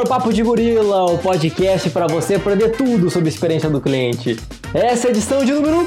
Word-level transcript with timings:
para 0.00 0.04
o 0.04 0.08
Papo 0.08 0.32
de 0.32 0.42
Gorila, 0.42 1.12
o 1.12 1.18
podcast 1.18 1.90
para 1.90 2.06
você 2.06 2.36
aprender 2.36 2.70
tudo 2.70 3.10
sobre 3.10 3.28
a 3.28 3.32
experiência 3.32 3.68
do 3.68 3.82
cliente. 3.82 4.38
Essa 4.72 5.06
é 5.06 5.08
a 5.08 5.10
edição 5.10 5.44
de 5.44 5.52
número 5.52 5.86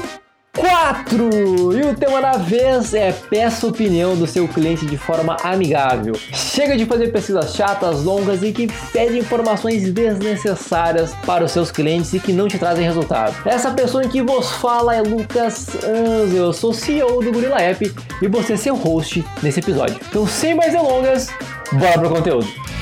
4! 0.56 1.76
E 1.76 1.82
o 1.82 1.94
tema 1.96 2.20
da 2.20 2.32
vez 2.32 2.94
é 2.94 3.10
peça 3.12 3.66
opinião 3.66 4.14
do 4.14 4.24
seu 4.24 4.46
cliente 4.46 4.86
de 4.86 4.96
forma 4.96 5.36
amigável. 5.42 6.14
Chega 6.32 6.76
de 6.76 6.86
fazer 6.86 7.10
pesquisas 7.10 7.56
chatas, 7.56 8.04
longas 8.04 8.44
e 8.44 8.52
que 8.52 8.68
pedem 8.92 9.18
informações 9.18 9.92
desnecessárias 9.92 11.12
para 11.26 11.44
os 11.44 11.50
seus 11.50 11.72
clientes 11.72 12.12
e 12.12 12.20
que 12.20 12.32
não 12.32 12.46
te 12.46 12.56
trazem 12.56 12.84
resultado. 12.84 13.34
Essa 13.44 13.72
pessoa 13.72 14.04
em 14.04 14.08
que 14.08 14.22
vos 14.22 14.52
fala 14.52 14.94
é 14.94 15.02
Lucas 15.02 15.70
Anzo, 15.82 16.36
eu 16.36 16.52
sou 16.52 16.72
CEO 16.72 17.20
do 17.20 17.32
Gorilla 17.32 17.60
App 17.60 17.92
e 18.22 18.28
você 18.28 18.52
é 18.52 18.56
seu 18.56 18.76
host 18.76 19.24
nesse 19.42 19.58
episódio. 19.58 19.98
Então, 20.08 20.24
sem 20.24 20.54
mais 20.54 20.72
delongas, 20.72 21.30
bora 21.72 21.98
pro 21.98 22.10
conteúdo! 22.10 22.73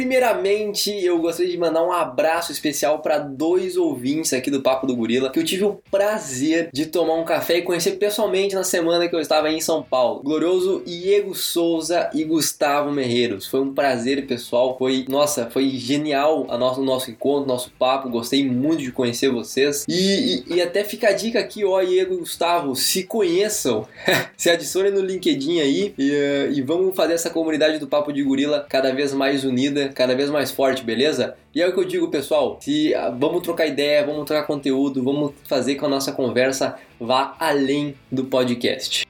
Primeiramente, 0.00 0.90
eu 1.04 1.18
gostaria 1.18 1.52
de 1.52 1.58
mandar 1.58 1.84
um 1.84 1.92
abraço 1.92 2.50
especial 2.50 3.00
para 3.00 3.18
dois 3.18 3.76
ouvintes 3.76 4.32
aqui 4.32 4.50
do 4.50 4.62
Papo 4.62 4.86
do 4.86 4.96
Gorila, 4.96 5.28
que 5.28 5.38
eu 5.38 5.44
tive 5.44 5.64
o 5.64 5.78
prazer 5.90 6.70
de 6.72 6.86
tomar 6.86 7.16
um 7.16 7.24
café 7.24 7.58
e 7.58 7.62
conhecer 7.62 7.98
pessoalmente 7.98 8.54
na 8.54 8.64
semana 8.64 9.06
que 9.06 9.14
eu 9.14 9.20
estava 9.20 9.50
em 9.50 9.60
São 9.60 9.82
Paulo. 9.82 10.22
Glorioso 10.22 10.82
Diego 10.86 11.34
Souza 11.34 12.08
e 12.14 12.24
Gustavo 12.24 12.90
Merreiros. 12.90 13.46
Foi 13.46 13.60
um 13.60 13.74
prazer, 13.74 14.26
pessoal. 14.26 14.74
Foi, 14.78 15.04
nossa, 15.06 15.50
foi 15.50 15.68
genial 15.68 16.46
a 16.48 16.56
nosso, 16.56 16.80
o 16.80 16.84
nosso 16.84 17.10
encontro, 17.10 17.46
nosso 17.46 17.70
papo. 17.78 18.08
Gostei 18.08 18.42
muito 18.42 18.82
de 18.82 18.92
conhecer 18.92 19.30
vocês. 19.30 19.84
E, 19.86 20.44
e, 20.48 20.54
e 20.54 20.62
até 20.62 20.82
fica 20.82 21.08
a 21.08 21.12
dica 21.12 21.38
aqui, 21.38 21.62
ó, 21.62 21.82
Diego 21.82 22.14
e 22.14 22.16
Gustavo, 22.20 22.74
se 22.74 23.02
conheçam, 23.02 23.86
se 24.34 24.48
adicionem 24.48 24.92
no 24.92 25.02
LinkedIn 25.02 25.60
aí 25.60 25.94
e, 25.98 26.54
e 26.54 26.62
vamos 26.62 26.96
fazer 26.96 27.12
essa 27.12 27.28
comunidade 27.28 27.78
do 27.78 27.86
Papo 27.86 28.10
de 28.14 28.22
Gorila 28.22 28.64
cada 28.66 28.94
vez 28.94 29.12
mais 29.12 29.44
unida 29.44 29.89
cada 29.94 30.14
vez 30.14 30.30
mais 30.30 30.50
forte, 30.50 30.82
beleza? 30.82 31.36
E 31.54 31.60
é 31.60 31.68
o 31.68 31.72
que 31.72 31.80
eu 31.80 31.84
digo, 31.84 32.08
pessoal, 32.08 32.58
se 32.60 32.94
ah, 32.94 33.10
vamos 33.10 33.42
trocar 33.42 33.66
ideia, 33.66 34.04
vamos 34.04 34.24
trocar 34.24 34.46
conteúdo, 34.46 35.02
vamos 35.02 35.32
fazer 35.44 35.74
que 35.74 35.84
a 35.84 35.88
nossa 35.88 36.12
conversa 36.12 36.76
vá 36.98 37.34
além 37.38 37.94
do 38.10 38.24
podcast. 38.24 39.06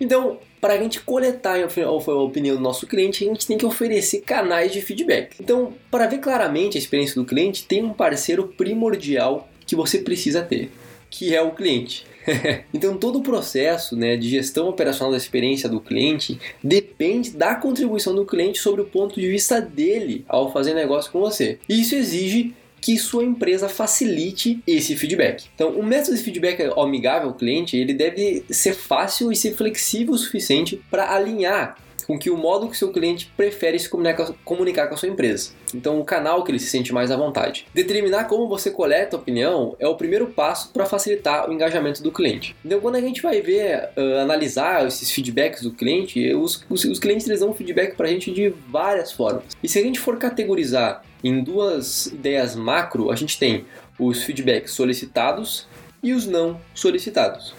Então, 0.00 0.38
para 0.60 0.74
a 0.74 0.78
gente 0.78 1.00
coletar 1.00 1.56
a 1.58 2.12
opinião 2.12 2.56
do 2.56 2.62
nosso 2.62 2.86
cliente, 2.86 3.24
a 3.24 3.28
gente 3.28 3.46
tem 3.46 3.56
que 3.56 3.66
oferecer 3.66 4.20
canais 4.20 4.72
de 4.72 4.80
feedback. 4.80 5.36
Então, 5.40 5.72
para 5.90 6.06
ver 6.06 6.18
claramente 6.18 6.76
a 6.76 6.80
experiência 6.80 7.14
do 7.14 7.24
cliente, 7.24 7.64
tem 7.64 7.82
um 7.82 7.92
parceiro 7.92 8.48
primordial 8.48 9.48
que 9.66 9.76
você 9.76 9.98
precisa 9.98 10.42
ter, 10.42 10.70
que 11.10 11.34
é 11.34 11.42
o 11.42 11.52
cliente. 11.52 12.06
então 12.72 12.96
todo 12.96 13.18
o 13.18 13.22
processo 13.22 13.96
né, 13.96 14.16
de 14.16 14.28
gestão 14.28 14.68
operacional 14.68 15.10
da 15.10 15.16
experiência 15.16 15.68
do 15.68 15.80
cliente 15.80 16.38
depende 16.62 17.30
da 17.30 17.54
contribuição 17.54 18.14
do 18.14 18.26
cliente 18.26 18.58
sobre 18.58 18.82
o 18.82 18.86
ponto 18.86 19.20
de 19.20 19.28
vista 19.28 19.60
dele 19.60 20.24
ao 20.28 20.52
fazer 20.52 20.74
negócio 20.74 21.10
com 21.10 21.20
você. 21.20 21.58
Isso 21.68 21.94
exige 21.94 22.54
que 22.80 22.96
sua 22.96 23.24
empresa 23.24 23.68
facilite 23.68 24.62
esse 24.66 24.96
feedback. 24.96 25.46
Então, 25.54 25.70
o 25.70 25.82
método 25.82 26.16
de 26.16 26.22
feedback 26.22 26.62
amigável 26.76 27.28
ao 27.28 27.34
cliente, 27.34 27.76
ele 27.76 27.92
deve 27.92 28.44
ser 28.50 28.74
fácil 28.74 29.32
e 29.32 29.36
ser 29.36 29.54
flexível 29.54 30.14
o 30.14 30.18
suficiente 30.18 30.80
para 30.90 31.12
alinhar 31.12 31.76
com 32.08 32.18
que 32.18 32.30
o 32.30 32.36
modo 32.38 32.70
que 32.70 32.76
seu 32.76 32.90
cliente 32.90 33.30
prefere 33.36 33.78
se 33.78 33.86
comunicar, 33.86 34.32
comunicar 34.42 34.86
com 34.86 34.94
a 34.94 34.96
sua 34.96 35.10
empresa. 35.10 35.50
Então, 35.74 36.00
o 36.00 36.04
canal 36.04 36.42
que 36.42 36.50
ele 36.50 36.58
se 36.58 36.70
sente 36.70 36.90
mais 36.90 37.10
à 37.10 37.16
vontade. 37.16 37.66
Determinar 37.74 38.24
como 38.24 38.48
você 38.48 38.70
coleta 38.70 39.14
a 39.14 39.18
opinião 39.20 39.76
é 39.78 39.86
o 39.86 39.94
primeiro 39.94 40.28
passo 40.28 40.72
para 40.72 40.86
facilitar 40.86 41.48
o 41.48 41.52
engajamento 41.52 42.02
do 42.02 42.10
cliente. 42.10 42.56
Então, 42.64 42.80
quando 42.80 42.94
a 42.94 43.00
gente 43.02 43.20
vai 43.20 43.42
ver, 43.42 43.90
uh, 43.94 44.20
analisar 44.22 44.86
esses 44.86 45.10
feedbacks 45.10 45.62
do 45.62 45.70
cliente, 45.70 46.34
os, 46.34 46.64
os, 46.70 46.84
os 46.84 46.98
clientes 46.98 47.28
eles 47.28 47.40
dão 47.40 47.52
feedback 47.52 47.94
para 47.94 48.06
a 48.06 48.10
gente 48.10 48.32
de 48.32 48.48
várias 48.70 49.12
formas. 49.12 49.44
E 49.62 49.68
se 49.68 49.78
a 49.78 49.82
gente 49.82 50.00
for 50.00 50.16
categorizar 50.16 51.04
em 51.22 51.44
duas 51.44 52.06
ideias 52.06 52.56
macro, 52.56 53.10
a 53.10 53.16
gente 53.16 53.38
tem 53.38 53.66
os 53.98 54.22
feedbacks 54.22 54.72
solicitados 54.72 55.66
e 56.02 56.14
os 56.14 56.26
não 56.26 56.58
solicitados. 56.74 57.54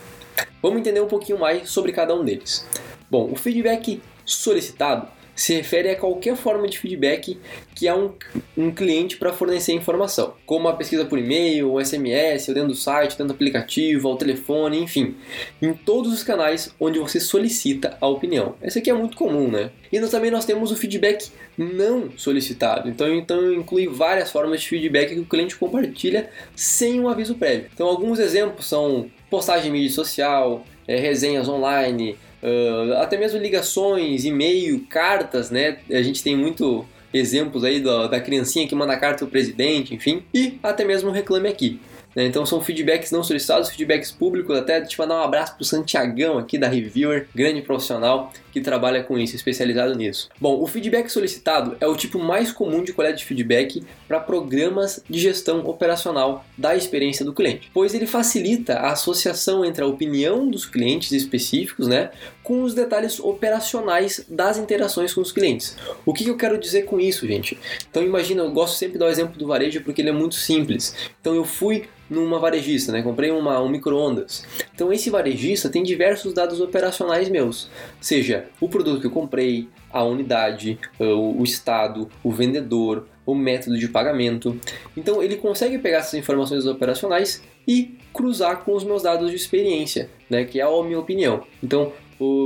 Vamos 0.59 0.79
entender 0.79 1.01
um 1.01 1.07
pouquinho 1.07 1.37
mais 1.37 1.69
sobre 1.69 1.91
cada 1.91 2.15
um 2.15 2.23
deles. 2.23 2.65
Bom, 3.11 3.29
o 3.31 3.35
feedback 3.35 4.01
solicitado 4.33 5.07
se 5.39 5.53
refere 5.53 5.89
a 5.89 5.95
qualquer 5.95 6.35
forma 6.35 6.67
de 6.67 6.77
feedback 6.77 7.39
que 7.73 7.87
há 7.87 7.95
um, 7.95 8.11
um 8.57 8.71
cliente 8.71 9.15
para 9.15 9.31
fornecer 9.31 9.71
informação, 9.71 10.33
como 10.45 10.67
uma 10.67 10.75
pesquisa 10.75 11.05
por 11.05 11.17
e-mail, 11.17 11.73
um 11.73 11.79
SMS, 11.79 12.49
ou 12.49 12.53
dentro 12.53 12.69
do 12.71 12.75
site, 12.75 13.11
dentro 13.11 13.27
do 13.27 13.33
aplicativo, 13.33 14.09
ao 14.09 14.17
telefone, 14.17 14.81
enfim, 14.81 15.15
em 15.61 15.73
todos 15.73 16.11
os 16.11 16.23
canais 16.23 16.75
onde 16.77 16.99
você 16.99 17.21
solicita 17.21 17.97
a 18.01 18.07
opinião. 18.07 18.55
Esse 18.61 18.79
aqui 18.79 18.89
é 18.89 18.93
muito 18.93 19.15
comum, 19.15 19.49
né? 19.49 19.71
E 19.89 19.97
nós, 19.97 20.09
também 20.09 20.29
nós 20.29 20.43
temos 20.43 20.73
o 20.73 20.75
feedback 20.75 21.31
não 21.57 22.11
solicitado. 22.17 22.89
Então, 22.89 23.07
então 23.15 23.53
inclui 23.53 23.87
várias 23.87 24.29
formas 24.29 24.59
de 24.59 24.67
feedback 24.67 25.13
que 25.13 25.21
o 25.21 25.25
cliente 25.25 25.55
compartilha 25.55 26.29
sem 26.53 26.99
um 26.99 27.07
aviso 27.07 27.35
prévio. 27.35 27.69
Então 27.73 27.87
alguns 27.87 28.19
exemplos 28.19 28.65
são 28.65 29.09
postagem 29.29 29.69
em 29.69 29.71
mídia 29.71 29.91
social, 29.95 30.65
é, 30.85 30.97
resenhas 30.97 31.47
online, 31.47 32.17
Uh, 32.41 32.93
até 32.97 33.17
mesmo 33.17 33.39
ligações, 33.39 34.25
e-mail, 34.25 34.85
cartas, 34.89 35.51
né? 35.51 35.79
A 35.91 36.01
gente 36.01 36.23
tem 36.23 36.35
muito 36.35 36.85
exemplos 37.13 37.63
aí 37.63 37.79
da, 37.79 38.07
da 38.07 38.19
criancinha 38.19 38.67
que 38.67 38.75
manda 38.75 38.95
carta 38.97 39.19
pro 39.19 39.27
presidente, 39.27 39.93
enfim, 39.93 40.23
e 40.33 40.57
até 40.61 40.85
mesmo 40.85 41.11
reclame 41.11 41.49
aqui. 41.49 41.79
Né? 42.15 42.25
Então 42.25 42.45
são 42.45 42.61
feedbacks 42.61 43.11
não 43.11 43.23
solicitados, 43.23 43.69
feedbacks 43.69 44.11
públicos, 44.11 44.57
até 44.57 44.81
te 44.81 44.97
mandar 44.97 45.15
um 45.15 45.23
abraço 45.23 45.55
pro 45.55 45.65
Santiagão 45.65 46.37
aqui 46.37 46.57
da 46.57 46.67
Reviewer, 46.67 47.27
grande 47.33 47.61
profissional 47.61 48.31
que 48.51 48.61
trabalha 48.61 49.03
com 49.03 49.17
isso, 49.17 49.35
especializado 49.35 49.95
nisso. 49.95 50.29
Bom, 50.39 50.61
o 50.61 50.67
feedback 50.67 51.09
solicitado 51.09 51.77
é 51.79 51.87
o 51.87 51.95
tipo 51.95 52.19
mais 52.19 52.51
comum 52.51 52.83
de 52.83 52.93
coleta 52.93 53.17
de 53.17 53.25
feedback 53.25 53.83
para 54.07 54.19
programas 54.19 55.03
de 55.09 55.19
gestão 55.19 55.65
operacional 55.65 56.45
da 56.57 56.75
experiência 56.75 57.25
do 57.25 57.33
cliente, 57.33 57.69
pois 57.73 57.93
ele 57.93 58.05
facilita 58.05 58.73
a 58.75 58.91
associação 58.91 59.63
entre 59.63 59.83
a 59.83 59.87
opinião 59.87 60.49
dos 60.49 60.65
clientes 60.65 61.11
específicos, 61.11 61.87
né, 61.87 62.11
com 62.43 62.63
os 62.63 62.73
detalhes 62.73 63.19
operacionais 63.19 64.25
das 64.27 64.57
interações 64.57 65.13
com 65.13 65.21
os 65.21 65.31
clientes. 65.31 65.77
O 66.05 66.13
que 66.13 66.27
eu 66.27 66.35
quero 66.35 66.57
dizer 66.57 66.83
com 66.83 66.99
isso, 66.99 67.27
gente? 67.27 67.59
Então 67.89 68.03
imagina, 68.03 68.41
eu 68.41 68.51
gosto 68.51 68.75
sempre 68.75 68.93
de 68.93 68.99
dar 68.99 69.05
o 69.05 69.09
exemplo 69.09 69.37
do 69.37 69.47
varejo 69.47 69.81
porque 69.81 70.01
ele 70.01 70.09
é 70.09 70.13
muito 70.13 70.35
simples. 70.35 70.95
Então 71.21 71.35
eu 71.35 71.45
fui 71.45 71.87
numa 72.09 72.39
varejista, 72.39 72.91
né? 72.91 73.03
Comprei 73.03 73.29
uma, 73.29 73.61
um 73.61 73.69
micro-ondas. 73.69 74.43
Então 74.73 74.91
esse 74.91 75.09
varejista 75.09 75.69
tem 75.69 75.83
diversos 75.83 76.33
dados 76.33 76.59
operacionais 76.59 77.29
meus, 77.29 77.69
seja 78.01 78.47
o 78.59 78.69
produto 78.69 79.01
que 79.01 79.07
eu 79.07 79.11
comprei, 79.11 79.67
a 79.91 80.03
unidade, 80.03 80.79
o, 80.99 81.41
o 81.41 81.43
estado, 81.43 82.09
o 82.23 82.31
vendedor, 82.31 83.07
o 83.25 83.35
método 83.35 83.77
de 83.77 83.87
pagamento. 83.87 84.59
Então 84.95 85.21
ele 85.21 85.37
consegue 85.37 85.77
pegar 85.77 85.99
essas 85.99 86.15
informações 86.15 86.65
operacionais 86.65 87.43
e 87.67 87.97
cruzar 88.13 88.63
com 88.63 88.75
os 88.75 88.83
meus 88.83 89.03
dados 89.03 89.29
de 89.29 89.35
experiência, 89.35 90.09
né? 90.29 90.43
Que 90.43 90.59
é 90.59 90.63
a 90.63 90.83
minha 90.83 90.99
opinião. 90.99 91.43
Então 91.63 91.93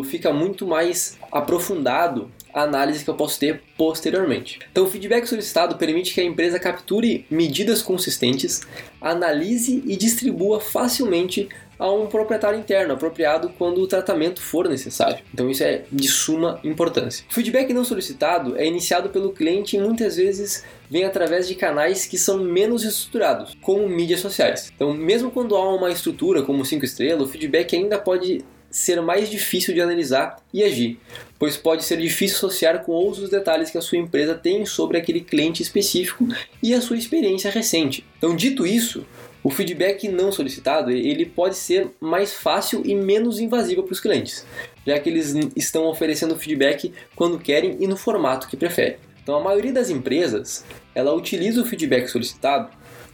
fica 0.06 0.32
muito 0.32 0.68
mais 0.68 1.18
aprofundado 1.32 2.30
a 2.54 2.62
análise 2.62 3.04
que 3.04 3.10
eu 3.10 3.16
posso 3.16 3.40
ter 3.40 3.62
posteriormente. 3.76 4.60
Então, 4.72 4.84
o 4.84 4.88
feedback 4.88 5.26
solicitado 5.26 5.76
permite 5.76 6.14
que 6.14 6.22
a 6.22 6.24
empresa 6.24 6.60
capture 6.60 7.26
medidas 7.30 7.82
consistentes, 7.82 8.62
analise 9.02 9.84
e 9.88 9.96
distribua 9.96 10.62
facilmente 10.62 11.50
a 11.84 11.92
um 11.92 12.08
proprietário 12.08 12.58
interno 12.58 12.94
apropriado 12.94 13.50
quando 13.58 13.82
o 13.82 13.88
tratamento 13.88 14.42
for 14.42 14.70
necessário. 14.70 15.22
Então 15.34 15.52
isso 15.52 15.66
é 15.66 15.84
de 15.92 16.08
suma 16.08 16.58
importância. 16.64 17.26
Feedback 17.30 17.74
não 17.74 17.84
solicitado 17.84 18.56
é 18.58 18.66
iniciado 18.66 19.10
pelo 19.10 19.34
cliente 19.34 19.76
e 19.76 19.82
muitas 19.82 20.16
vezes 20.16 20.64
vem 20.90 21.04
através 21.04 21.46
de 21.46 21.56
canais 21.56 22.06
que 22.06 22.18
são 22.18 22.38
menos 22.38 22.86
estruturados, 22.86 23.58
como 23.62 23.90
mídias 23.90 24.22
sociais. 24.22 24.72
Então, 24.74 24.94
mesmo 24.94 25.30
quando 25.30 25.58
há 25.58 25.76
uma 25.76 25.92
estrutura 25.92 26.42
como 26.42 26.64
5 26.64 26.86
estrelas, 26.86 27.28
o 27.28 27.30
feedback 27.30 27.76
ainda 27.76 28.00
pode 28.00 28.46
ser 28.72 29.02
mais 29.02 29.30
difícil 29.30 29.74
de 29.74 29.82
analisar 29.82 30.38
e 30.54 30.64
agir, 30.64 30.98
pois 31.38 31.58
pode 31.58 31.84
ser 31.84 31.98
difícil 31.98 32.38
associar 32.38 32.84
com 32.84 32.94
outros 32.94 33.30
detalhes 33.30 33.70
que 33.70 33.78
a 33.78 33.82
sua 33.82 33.98
empresa 33.98 34.34
tem 34.36 34.66
sobre 34.66 34.98
aquele 34.98 35.20
cliente 35.20 35.62
específico 35.62 36.28
e 36.62 36.74
a 36.74 36.80
sua 36.80 36.98
experiência 36.98 37.52
recente. 37.52 38.06
Então, 38.18 38.36
dito 38.36 38.66
isso, 38.66 39.06
o 39.44 39.50
feedback 39.50 40.08
não 40.08 40.32
solicitado 40.32 40.90
ele 40.90 41.26
pode 41.26 41.56
ser 41.56 41.92
mais 42.00 42.34
fácil 42.34 42.82
e 42.86 42.96
menos 42.96 43.40
invasivo 43.40 43.84
para 43.84 43.92
os 43.94 44.00
clientes, 44.00 44.46
já 44.88 44.98
que 45.00 45.10
eles 45.10 45.36
estão 45.56 45.86
oferecendo 45.86 46.38
feedback 46.38 46.94
quando 47.16 47.38
querem 47.38 47.78
e 47.80 47.88
no 47.88 47.98
formato 47.98 48.48
que 48.48 48.56
preferem. 48.56 48.98
Então, 49.22 49.36
a 49.36 49.44
maioria 49.44 49.74
das 49.74 49.90
empresas 49.90 50.66
ela 50.96 51.14
utiliza 51.14 51.62
o 51.62 51.66
feedback 51.66 52.08
solicitado 52.08 52.70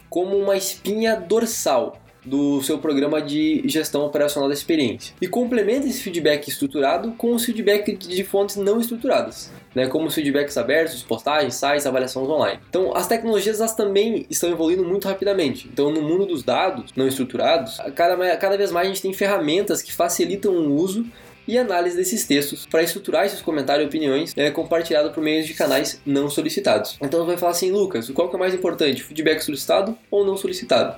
como 0.08 0.36
uma 0.36 0.56
espinha 0.56 1.16
dorsal 1.16 2.00
do 2.24 2.62
seu 2.62 2.78
programa 2.78 3.22
de 3.22 3.62
gestão 3.66 4.04
operacional 4.04 4.48
da 4.48 4.54
experiência. 4.54 5.14
E 5.20 5.26
complementa 5.26 5.86
esse 5.86 6.02
feedback 6.02 6.48
estruturado 6.48 7.12
com 7.12 7.34
os 7.34 7.44
feedback 7.44 7.96
de 7.96 8.24
fontes 8.24 8.56
não 8.56 8.80
estruturadas, 8.80 9.50
né, 9.74 9.86
como 9.86 10.06
os 10.06 10.14
feedbacks 10.14 10.56
abertos, 10.56 11.02
postagens, 11.02 11.54
sites, 11.54 11.86
avaliações 11.86 12.28
online. 12.28 12.60
Então, 12.68 12.94
as 12.96 13.06
tecnologias 13.06 13.60
elas 13.60 13.74
também 13.74 14.26
estão 14.28 14.50
evoluindo 14.50 14.84
muito 14.84 15.06
rapidamente. 15.06 15.68
Então, 15.72 15.90
no 15.90 16.02
mundo 16.02 16.26
dos 16.26 16.42
dados 16.42 16.92
não 16.96 17.06
estruturados, 17.06 17.78
cada, 17.94 18.36
cada 18.36 18.56
vez 18.56 18.70
mais 18.70 18.86
a 18.86 18.90
gente 18.90 19.02
tem 19.02 19.12
ferramentas 19.12 19.82
que 19.82 19.92
facilitam 19.92 20.52
o 20.52 20.74
uso 20.74 21.06
e 21.50 21.58
análise 21.58 21.96
desses 21.96 22.24
textos 22.24 22.64
para 22.64 22.82
estruturar 22.82 23.26
esses 23.26 23.42
comentários 23.42 23.84
e 23.84 23.88
opiniões 23.88 24.32
é, 24.36 24.52
compartilhado 24.52 25.10
por 25.10 25.20
meio 25.20 25.44
de 25.44 25.52
canais 25.54 26.00
não 26.06 26.30
solicitados. 26.30 26.96
Então 27.02 27.26
vai 27.26 27.36
falar 27.36 27.52
assim, 27.52 27.72
Lucas, 27.72 28.08
qual 28.10 28.28
que 28.28 28.36
é 28.36 28.38
mais 28.38 28.54
importante, 28.54 29.02
feedback 29.02 29.40
solicitado 29.40 29.98
ou 30.10 30.24
não 30.24 30.36
solicitado? 30.36 30.96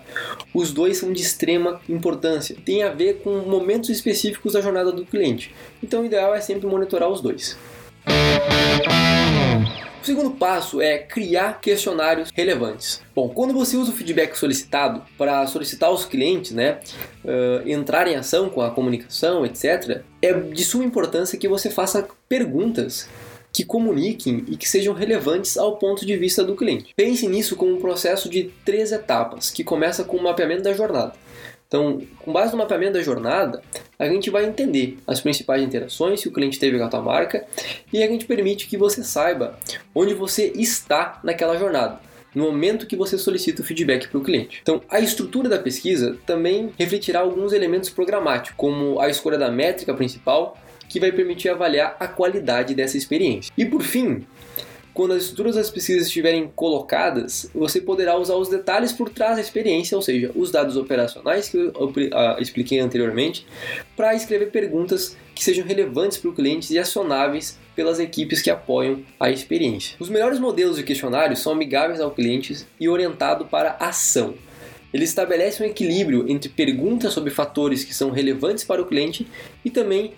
Os 0.53 0.71
dois 0.71 0.99
são 0.99 1.11
de 1.11 1.23
extrema 1.23 1.81
importância, 1.89 2.55
tem 2.67 2.83
a 2.83 2.91
ver 2.91 3.23
com 3.23 3.31
momentos 3.39 3.89
específicos 3.89 4.53
da 4.53 4.61
jornada 4.61 4.93
do 4.93 5.07
cliente. 5.07 5.55
Então 5.83 6.03
o 6.03 6.05
ideal 6.05 6.35
é 6.35 6.41
sempre 6.41 6.67
monitorar 6.67 7.09
os 7.09 7.23
dois. 7.23 7.57
O 10.03 10.05
segundo 10.05 10.33
passo 10.33 10.81
é 10.81 10.99
criar 10.99 11.61
questionários 11.61 12.31
relevantes. 12.35 13.01
Bom, 13.15 13.29
quando 13.29 13.55
você 13.55 13.77
usa 13.77 13.93
o 13.93 13.95
feedback 13.95 14.35
solicitado 14.35 15.03
para 15.17 15.47
solicitar 15.47 15.93
os 15.93 16.05
clientes, 16.05 16.51
né, 16.51 16.81
uh, 17.25 17.69
entrar 17.69 18.09
em 18.09 18.17
ação 18.17 18.51
com 18.51 18.61
a 18.63 18.71
comunicação, 18.71 19.47
etc., 19.47 20.03
é 20.21 20.33
de 20.33 20.65
suma 20.65 20.85
importância 20.85 21.39
que 21.39 21.47
você 21.47 21.71
faça 21.71 22.09
perguntas 22.29 23.09
que 23.53 23.65
comuniquem 23.65 24.45
e 24.49 24.57
que 24.57 24.69
sejam 24.69 24.95
relevantes 24.95 25.57
ao 25.57 25.77
ponto 25.77 26.07
de 26.07 26.17
vista 26.17 26.43
do 26.43 26.57
cliente. 26.57 26.93
Pense 26.97 27.29
nisso 27.29 27.55
como 27.55 27.75
um 27.75 27.81
processo 27.81 28.29
de 28.29 28.51
três 28.65 28.91
etapas, 28.91 29.51
que 29.51 29.63
começa 29.63 30.03
com 30.03 30.17
o 30.17 30.23
mapeamento 30.23 30.63
da 30.63 30.73
jornada. 30.73 31.13
Então, 31.73 32.03
com 32.19 32.31
base 32.35 32.53
no 32.53 32.59
mapeamento 32.59 32.93
da 32.93 33.03
jornada, 33.03 33.63
a 33.99 34.07
gente 34.07 34.29
vai 34.29 34.45
entender 34.45 34.99
as 35.07 35.23
principais 35.23 35.63
interações 35.63 36.21
que 36.21 36.29
o 36.29 36.31
cliente 36.31 36.59
teve 36.59 36.77
com 36.79 36.85
a 36.85 36.89
tua 36.89 37.01
marca 37.01 37.47
e 37.91 38.03
a 38.03 38.07
gente 38.07 38.27
permite 38.27 38.67
que 38.67 38.77
você 38.77 39.03
saiba 39.03 39.59
onde 39.95 40.13
você 40.13 40.53
está 40.55 41.19
naquela 41.25 41.57
jornada 41.57 41.99
no 42.35 42.45
momento 42.45 42.87
que 42.87 42.95
você 42.95 43.17
solicita 43.17 43.63
o 43.63 43.65
feedback 43.65 44.09
para 44.09 44.19
o 44.19 44.23
cliente. 44.23 44.59
Então, 44.61 44.83
a 44.89 45.01
estrutura 45.01 45.49
da 45.49 45.59
pesquisa 45.59 46.19
também 46.27 46.73
refletirá 46.79 47.21
alguns 47.21 47.55
elementos 47.55 47.89
programáticos, 47.89 48.55
como 48.57 49.01
a 49.01 49.09
escolha 49.09 49.39
da 49.39 49.51
métrica 49.51 49.95
principal, 49.95 50.59
que 50.89 51.01
vai 51.01 51.11
permitir 51.11 51.49
avaliar 51.49 51.97
a 51.99 52.07
qualidade 52.07 52.75
dessa 52.75 52.99
experiência. 52.99 53.51
E 53.57 53.65
por 53.65 53.83
fim, 53.83 54.27
quando 54.95 55.13
as 55.13 55.23
estruturas 55.23 55.55
das 55.55 55.71
pesquisas 55.71 56.07
estiverem 56.07 56.51
colocadas, 56.55 57.51
você 57.55 57.81
poderá 57.81 58.17
usar 58.17 58.35
os 58.35 58.49
detalhes 58.49 58.93
por 58.93 59.09
trás 59.09 59.37
da 59.37 59.41
experiência, 59.41 59.97
ou 59.97 60.03
seja, 60.03 60.31
os 60.35 60.51
dados 60.51 60.77
operacionais 60.77 61.49
que 61.49 61.57
eu 61.57 61.73
ah, 62.13 62.37
expliquei 62.39 62.79
anteriormente, 62.79 63.47
para 63.97 64.15
escrever 64.15 64.51
perguntas 64.51 65.17
que 65.35 65.43
sejam 65.43 65.65
relevantes 65.67 66.19
para 66.19 66.31
o 66.31 66.35
cliente 66.35 66.73
e 66.73 66.79
acionáveis 66.79 67.59
pelas 67.75 67.99
equipes 67.99 68.43
que 68.43 68.51
apoiam 68.51 69.03
a 69.19 69.31
experiência. 69.31 69.97
Os 69.99 70.11
melhores 70.11 70.39
modelos 70.39 70.77
de 70.77 70.83
questionários 70.83 71.41
são 71.41 71.53
amigáveis 71.53 72.01
ao 72.01 72.11
cliente 72.11 72.67
e 72.79 72.89
orientados 72.89 73.49
para 73.49 73.77
ação. 73.81 74.35
Ele 74.93 75.05
estabelece 75.05 75.63
um 75.63 75.67
equilíbrio 75.67 76.31
entre 76.31 76.51
perguntas 76.51 77.15
sobre 77.15 77.31
fatores 77.31 77.83
que 77.83 77.95
são 77.95 78.11
relevantes 78.11 78.63
para 78.63 78.83
o 78.83 78.87
cliente 78.87 79.27
e 79.65 79.71
também 79.71 80.13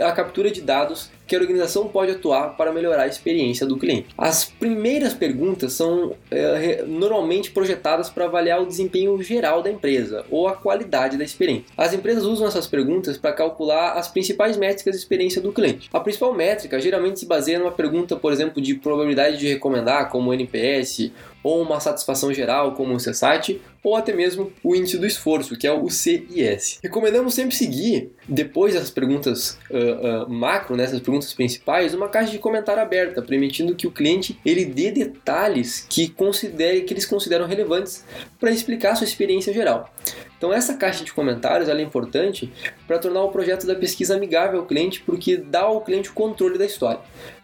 a 0.00 0.12
captura 0.12 0.50
de 0.50 0.60
dados 0.60 1.10
que 1.32 1.36
a 1.36 1.40
organização 1.40 1.88
pode 1.88 2.12
atuar 2.12 2.58
para 2.58 2.70
melhorar 2.70 3.04
a 3.04 3.06
experiência 3.06 3.66
do 3.66 3.78
cliente. 3.78 4.08
As 4.18 4.44
primeiras 4.44 5.14
perguntas 5.14 5.72
são 5.72 6.14
é, 6.30 6.84
normalmente 6.86 7.50
projetadas 7.50 8.10
para 8.10 8.26
avaliar 8.26 8.60
o 8.60 8.66
desempenho 8.66 9.20
geral 9.22 9.62
da 9.62 9.70
empresa 9.70 10.26
ou 10.30 10.46
a 10.46 10.54
qualidade 10.54 11.16
da 11.16 11.24
experiência. 11.24 11.64
As 11.74 11.94
empresas 11.94 12.24
usam 12.24 12.46
essas 12.46 12.66
perguntas 12.66 13.16
para 13.16 13.32
calcular 13.32 13.92
as 13.92 14.08
principais 14.08 14.58
métricas 14.58 14.94
de 14.94 15.00
experiência 15.00 15.40
do 15.40 15.52
cliente. 15.52 15.88
A 15.90 16.00
principal 16.00 16.34
métrica 16.34 16.78
geralmente 16.78 17.20
se 17.20 17.24
baseia 17.24 17.58
numa 17.58 17.72
pergunta, 17.72 18.14
por 18.14 18.30
exemplo, 18.30 18.60
de 18.60 18.74
probabilidade 18.74 19.38
de 19.38 19.48
recomendar, 19.48 20.10
como 20.10 20.30
o 20.30 20.34
NPS, 20.34 21.12
ou 21.42 21.60
uma 21.62 21.80
satisfação 21.80 22.32
geral, 22.32 22.72
como 22.72 22.94
o 22.94 22.98
CSAT, 22.98 23.60
ou 23.82 23.96
até 23.96 24.12
mesmo 24.12 24.52
o 24.62 24.76
índice 24.76 24.96
do 24.96 25.06
esforço, 25.06 25.56
que 25.56 25.66
é 25.66 25.72
o 25.72 25.88
CIS. 25.90 26.78
Recomendamos 26.82 27.34
sempre 27.34 27.54
seguir, 27.54 28.12
depois 28.28 28.74
dessas 28.74 28.90
perguntas 28.90 29.58
uh, 29.70 30.24
uh, 30.24 30.30
macro, 30.30 30.76
né, 30.76 30.86
perguntas 30.86 31.21
principais, 31.30 31.92
uma 31.92 32.08
caixa 32.08 32.32
de 32.32 32.38
comentário 32.38 32.82
aberta, 32.82 33.20
permitindo 33.20 33.74
que 33.74 33.86
o 33.86 33.90
cliente 33.90 34.40
ele 34.46 34.64
dê 34.64 34.90
detalhes 34.90 35.86
que 35.88 36.08
considere 36.08 36.80
que 36.80 36.94
eles 36.94 37.04
consideram 37.04 37.46
relevantes 37.46 38.04
para 38.40 38.50
explicar 38.50 38.96
sua 38.96 39.04
experiência 39.04 39.52
geral. 39.52 39.92
Então 40.38 40.52
essa 40.52 40.74
caixa 40.74 41.04
de 41.04 41.12
comentários 41.12 41.68
é 41.68 41.82
importante 41.82 42.50
para 42.86 42.98
tornar 42.98 43.22
o 43.22 43.30
projeto 43.30 43.66
da 43.66 43.74
pesquisa 43.74 44.16
amigável 44.16 44.60
ao 44.60 44.66
cliente, 44.66 45.02
porque 45.02 45.36
dá 45.36 45.60
ao 45.60 45.82
cliente 45.82 46.10
o 46.10 46.14
controle 46.14 46.58
da 46.58 46.64
história, 46.64 47.00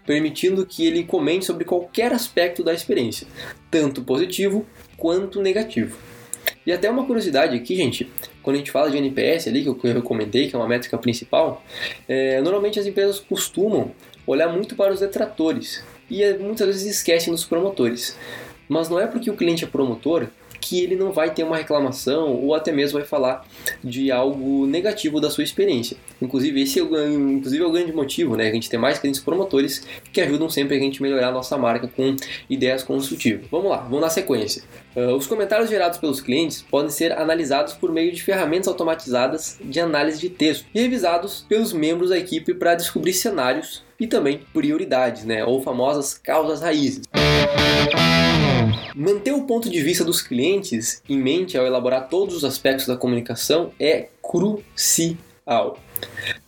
permitindo 0.06 0.64
que 0.66 0.86
ele 0.86 1.04
comente 1.04 1.44
sobre 1.44 1.64
qualquer 1.64 2.12
aspecto 2.12 2.64
da 2.64 2.72
experiência, 2.72 3.26
tanto 3.70 4.02
positivo 4.02 4.66
quanto 4.96 5.40
negativo. 5.42 6.07
E 6.68 6.72
até 6.72 6.90
uma 6.90 7.06
curiosidade 7.06 7.56
aqui, 7.56 7.74
gente, 7.74 8.12
quando 8.42 8.56
a 8.56 8.58
gente 8.58 8.70
fala 8.70 8.90
de 8.90 8.98
NPS 8.98 9.48
ali, 9.48 9.62
que 9.62 9.70
eu 9.70 10.02
comentei, 10.02 10.48
que 10.48 10.54
é 10.54 10.58
uma 10.58 10.68
métrica 10.68 10.98
principal, 10.98 11.64
é, 12.06 12.42
normalmente 12.42 12.78
as 12.78 12.84
empresas 12.84 13.18
costumam 13.18 13.90
olhar 14.26 14.48
muito 14.48 14.76
para 14.76 14.92
os 14.92 15.00
detratores 15.00 15.82
e 16.10 16.22
é, 16.22 16.36
muitas 16.36 16.66
vezes 16.66 16.84
esquecem 16.96 17.32
dos 17.32 17.46
promotores. 17.46 18.18
Mas 18.68 18.90
não 18.90 19.00
é 19.00 19.06
porque 19.06 19.30
o 19.30 19.34
cliente 19.34 19.64
é 19.64 19.66
promotor 19.66 20.26
que 20.60 20.80
ele 20.80 20.96
não 20.96 21.12
vai 21.12 21.32
ter 21.32 21.42
uma 21.44 21.56
reclamação 21.56 22.34
ou 22.34 22.54
até 22.54 22.72
mesmo 22.72 22.98
vai 22.98 23.06
falar 23.06 23.46
de 23.82 24.10
algo 24.10 24.66
negativo 24.66 25.20
da 25.20 25.30
sua 25.30 25.44
experiência. 25.44 25.96
Inclusive, 26.20 26.62
esse 26.62 26.78
é 26.78 26.82
o, 26.82 27.36
inclusive 27.36 27.62
é 27.62 27.66
o 27.66 27.70
grande 27.70 27.92
motivo, 27.92 28.36
né? 28.36 28.48
A 28.48 28.52
gente 28.52 28.68
ter 28.68 28.78
mais 28.78 28.98
clientes 28.98 29.20
promotores 29.20 29.86
que 30.12 30.20
ajudam 30.20 30.48
sempre 30.48 30.76
a 30.76 30.80
gente 30.80 31.02
melhorar 31.02 31.28
a 31.28 31.32
nossa 31.32 31.56
marca 31.56 31.88
com 31.88 32.16
ideias 32.48 32.82
construtivas. 32.82 33.46
Vamos 33.50 33.70
lá, 33.70 33.78
vamos 33.78 34.00
na 34.00 34.10
sequência. 34.10 34.62
Uh, 34.96 35.14
os 35.14 35.26
comentários 35.26 35.70
gerados 35.70 35.98
pelos 35.98 36.20
clientes 36.20 36.62
podem 36.62 36.90
ser 36.90 37.12
analisados 37.12 37.74
por 37.74 37.92
meio 37.92 38.12
de 38.12 38.22
ferramentas 38.22 38.68
automatizadas 38.68 39.58
de 39.62 39.80
análise 39.80 40.18
de 40.18 40.28
texto 40.28 40.66
e 40.74 40.80
revisados 40.80 41.44
pelos 41.48 41.72
membros 41.72 42.10
da 42.10 42.18
equipe 42.18 42.54
para 42.54 42.74
descobrir 42.74 43.12
cenários 43.12 43.84
e 44.00 44.06
também 44.06 44.40
prioridades, 44.52 45.24
né? 45.24 45.44
Ou 45.44 45.62
famosas 45.62 46.14
causas 46.14 46.60
raízes. 46.60 47.02
Manter 48.98 49.30
o 49.30 49.44
ponto 49.44 49.70
de 49.70 49.80
vista 49.80 50.04
dos 50.04 50.20
clientes 50.20 51.00
em 51.08 51.16
mente 51.16 51.56
ao 51.56 51.64
elaborar 51.64 52.08
todos 52.08 52.34
os 52.34 52.44
aspectos 52.44 52.88
da 52.88 52.96
comunicação 52.96 53.70
é 53.78 54.08
crucial. 54.20 55.78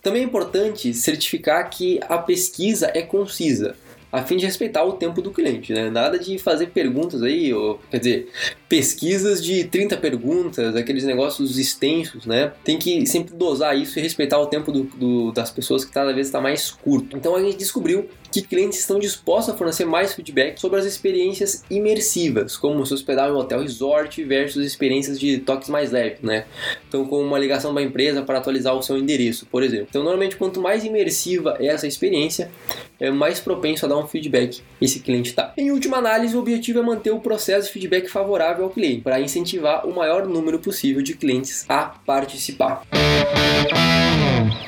Também 0.01 0.23
é 0.23 0.25
importante 0.25 0.93
certificar 0.93 1.69
que 1.69 1.97
a 2.09 2.17
pesquisa 2.17 2.91
é 2.93 3.03
concisa, 3.03 3.77
a 4.11 4.21
fim 4.23 4.35
de 4.35 4.45
respeitar 4.45 4.83
o 4.83 4.91
tempo 4.91 5.21
do 5.21 5.31
cliente, 5.31 5.71
né? 5.71 5.89
Nada 5.89 6.19
de 6.19 6.37
fazer 6.37 6.67
perguntas 6.67 7.23
aí, 7.23 7.53
ou, 7.53 7.79
quer 7.89 7.99
dizer, 7.99 8.29
pesquisas 8.67 9.41
de 9.41 9.63
30 9.63 9.95
perguntas, 9.95 10.75
aqueles 10.75 11.05
negócios 11.05 11.57
extensos, 11.57 12.25
né? 12.25 12.51
Tem 12.65 12.77
que 12.77 13.05
sempre 13.05 13.33
dosar 13.33 13.77
isso 13.77 13.97
e 13.97 14.01
respeitar 14.01 14.37
o 14.37 14.47
tempo 14.47 14.73
do, 14.73 14.83
do, 14.83 15.31
das 15.31 15.49
pessoas 15.49 15.85
que 15.85 15.93
cada 15.93 16.11
vez 16.11 16.27
está 16.27 16.41
mais 16.41 16.69
curto. 16.69 17.15
Então 17.15 17.33
a 17.33 17.41
gente 17.41 17.55
descobriu 17.55 18.09
que 18.31 18.41
clientes 18.41 18.79
estão 18.79 18.97
dispostos 18.97 19.53
a 19.53 19.57
fornecer 19.57 19.85
mais 19.85 20.13
feedback 20.13 20.59
sobre 20.59 20.79
as 20.79 20.85
experiências 20.85 21.63
imersivas, 21.69 22.55
como 22.55 22.85
se 22.85 22.93
hospedar 22.93 23.29
em 23.29 23.33
um 23.33 23.37
hotel 23.37 23.61
resort 23.61 24.23
versus 24.23 24.65
experiências 24.65 25.19
de 25.19 25.39
toques 25.39 25.69
mais 25.69 25.91
leves, 25.91 26.21
né? 26.21 26.45
Então, 26.87 27.05
com 27.05 27.21
uma 27.21 27.37
ligação 27.37 27.73
da 27.73 27.81
empresa 27.81 28.21
para 28.21 28.37
atualizar 28.37 28.75
o 28.75 28.81
seu 28.81 28.97
endereço, 28.97 29.45
por 29.45 29.63
exemplo. 29.63 29.87
Então, 29.89 30.03
normalmente, 30.03 30.37
quanto 30.37 30.61
mais 30.61 30.83
imersiva 30.85 31.57
é 31.59 31.67
essa 31.67 31.87
experiência, 31.87 32.51
é 32.99 33.09
mais 33.09 33.39
propenso 33.39 33.85
a 33.85 33.89
dar 33.89 33.97
um 33.97 34.07
feedback 34.07 34.61
esse 34.79 34.99
cliente 34.99 35.29
está. 35.29 35.53
Em 35.57 35.71
última 35.71 35.97
análise, 35.97 36.35
o 36.35 36.39
objetivo 36.39 36.79
é 36.79 36.81
manter 36.81 37.11
o 37.11 37.19
processo 37.19 37.67
de 37.67 37.73
feedback 37.73 38.07
favorável 38.07 38.65
ao 38.65 38.69
cliente, 38.69 39.01
para 39.01 39.19
incentivar 39.19 39.87
o 39.87 39.93
maior 39.93 40.27
número 40.27 40.59
possível 40.59 41.01
de 41.01 41.15
clientes 41.15 41.65
a 41.67 41.83
participar. 42.05 42.83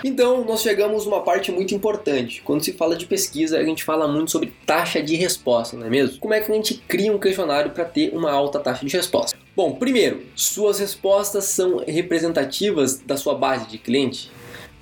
Então, 0.04 0.44
nós 0.44 0.62
chegamos 0.62 1.06
a 1.06 1.10
uma 1.10 1.22
parte 1.22 1.50
muito 1.50 1.74
importante. 1.74 2.42
Quando 2.42 2.62
se 2.62 2.74
fala 2.74 2.94
de 2.96 3.06
pesquisa, 3.06 3.58
a 3.58 3.64
gente 3.64 3.86
fala 3.86 4.06
muito 4.06 4.32
sobre 4.32 4.52
taxa 4.66 5.02
de 5.02 5.16
resposta, 5.16 5.78
não 5.78 5.88
é 5.88 5.90
mesmo? 5.90 6.20
Como 6.20 6.34
é 6.34 6.42
que 6.42 6.52
a 6.52 6.56
gente 6.56 6.74
cria 6.88 7.12
um 7.12 7.18
questionário 7.18 7.72
para 7.72 7.86
ter 7.86 8.14
uma 8.14 8.30
alta 8.30 8.60
taxa 8.60 8.86
de 8.86 8.98
resposta? 8.98 9.38
Bom, 9.56 9.76
primeiro, 9.76 10.24
suas 10.36 10.80
respostas 10.80 11.46
são 11.46 11.78
representativas 11.88 12.98
da 12.98 13.16
sua 13.16 13.34
base 13.34 13.68
de 13.68 13.78
cliente? 13.78 14.30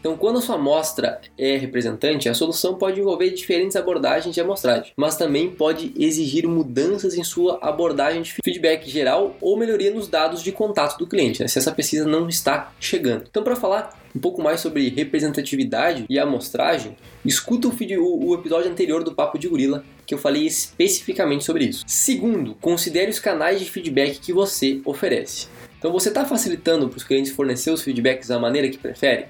Então, 0.02 0.18
quando 0.18 0.40
a 0.40 0.42
sua 0.42 0.56
amostra 0.56 1.22
é 1.38 1.58
representante, 1.58 2.28
a 2.28 2.34
solução 2.34 2.74
pode 2.74 3.00
envolver 3.00 3.30
diferentes 3.30 3.76
abordagens 3.76 4.34
de 4.34 4.42
amostragem, 4.42 4.92
mas 4.98 5.16
também 5.16 5.52
pode 5.52 5.94
exigir 5.96 6.48
mudanças 6.48 7.14
em 7.14 7.24
sua 7.24 7.60
abordagem 7.62 8.24
de 8.24 8.34
feedback 8.44 8.90
geral 8.90 9.38
ou 9.40 9.56
melhoria 9.56 9.94
nos 9.94 10.08
dados 10.08 10.42
de 10.42 10.52
contato 10.52 10.98
do 10.98 11.06
cliente, 11.06 11.40
né, 11.40 11.48
se 11.48 11.60
essa 11.60 11.72
pesquisa 11.72 12.04
não 12.04 12.28
está 12.28 12.74
chegando. 12.80 13.26
Então, 13.30 13.44
para 13.44 13.56
falar 13.56 14.02
um 14.16 14.20
pouco 14.20 14.42
mais 14.42 14.60
sobre 14.60 14.90
representatividade 14.90 16.06
e 16.10 16.18
amostragem, 16.18 16.98
escuta 17.24 17.68
o, 17.68 18.28
o 18.28 18.34
episódio 18.34 18.72
anterior 18.72 19.04
do 19.04 19.14
Papo 19.14 19.38
de 19.38 19.48
Gorila, 19.48 19.86
que 20.04 20.16
eu 20.16 20.18
falei 20.18 20.48
especificamente 20.48 21.44
sobre 21.44 21.66
isso. 21.66 21.84
Segundo, 21.86 22.56
considere 22.56 23.12
os 23.12 23.20
canais 23.20 23.60
de 23.60 23.70
feedback 23.70 24.20
que 24.20 24.34
você 24.34 24.82
oferece. 24.84 25.48
Então, 25.78 25.92
você 25.92 26.10
está 26.10 26.26
facilitando 26.26 26.90
para 26.90 26.98
os 26.98 27.04
clientes 27.04 27.32
fornecer 27.32 27.70
os 27.70 27.84
feedbacks 27.84 28.28
da 28.28 28.40
maneira 28.40 28.68
que 28.68 28.78
preferem? 28.80 29.26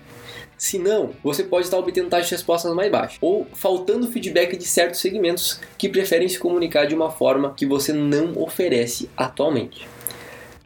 Se 0.61 0.77
não, 0.77 1.09
você 1.23 1.43
pode 1.43 1.65
estar 1.65 1.79
obtendo 1.79 2.07
taxas 2.07 2.29
de 2.29 2.35
respostas 2.35 2.71
mais 2.75 2.91
baixas 2.91 3.17
ou 3.19 3.47
faltando 3.51 4.11
feedback 4.11 4.55
de 4.55 4.63
certos 4.63 4.99
segmentos 4.99 5.59
que 5.75 5.89
preferem 5.89 6.29
se 6.29 6.37
comunicar 6.37 6.85
de 6.85 6.93
uma 6.93 7.09
forma 7.09 7.55
que 7.55 7.65
você 7.65 7.91
não 7.91 8.39
oferece 8.39 9.09
atualmente. 9.17 9.87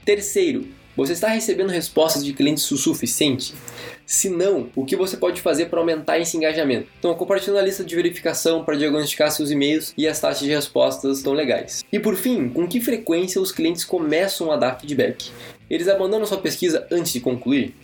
Terceiro, 0.04 0.68
Você 0.98 1.12
está 1.12 1.28
recebendo 1.28 1.72
respostas 1.72 2.24
de 2.24 2.32
clientes 2.32 2.72
o 2.72 2.78
suficiente? 2.78 3.54
Se 4.06 4.30
não, 4.30 4.70
o 4.74 4.86
que 4.86 4.96
você 4.96 5.18
pode 5.18 5.42
fazer 5.42 5.66
para 5.66 5.80
aumentar 5.80 6.20
esse 6.20 6.38
engajamento? 6.38 6.88
Então, 6.98 7.14
compartilhando 7.16 7.60
a 7.60 7.62
lista 7.62 7.84
de 7.84 7.94
verificação 7.94 8.64
para 8.64 8.78
diagnosticar 8.78 9.30
seus 9.30 9.52
e-mails 9.52 9.94
e 9.98 10.08
as 10.08 10.22
taxas 10.22 10.44
de 10.44 10.54
respostas 10.54 11.18
estão 11.18 11.34
legais. 11.34 11.84
E 11.92 12.00
por 12.00 12.16
fim, 12.16 12.48
com 12.48 12.66
que 12.66 12.80
frequência 12.80 13.42
os 13.42 13.52
clientes 13.52 13.84
começam 13.84 14.54
a 14.54 14.56
dar 14.56 14.80
feedback? 14.80 15.32
Eles 15.70 15.90
abandonam 15.90 16.26
sua 16.26 16.38
pesquisa 16.38 16.88
antes 16.90 17.12
de 17.12 17.20
concluir? 17.20 17.76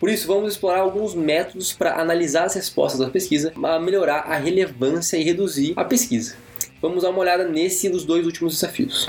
Por 0.00 0.08
isso, 0.08 0.26
vamos 0.26 0.54
explorar 0.54 0.80
alguns 0.80 1.14
métodos 1.14 1.74
para 1.74 2.00
analisar 2.00 2.44
as 2.44 2.54
respostas 2.54 3.00
da 3.00 3.10
pesquisa, 3.10 3.52
para 3.52 3.78
melhorar 3.78 4.20
a 4.20 4.34
relevância 4.36 5.18
e 5.18 5.22
reduzir 5.22 5.74
a 5.76 5.84
pesquisa. 5.84 6.34
Vamos 6.80 7.02
dar 7.02 7.10
uma 7.10 7.18
olhada 7.20 7.46
nesse 7.46 7.90
dos 7.90 8.06
dois 8.06 8.24
últimos 8.24 8.54
desafios. 8.54 9.06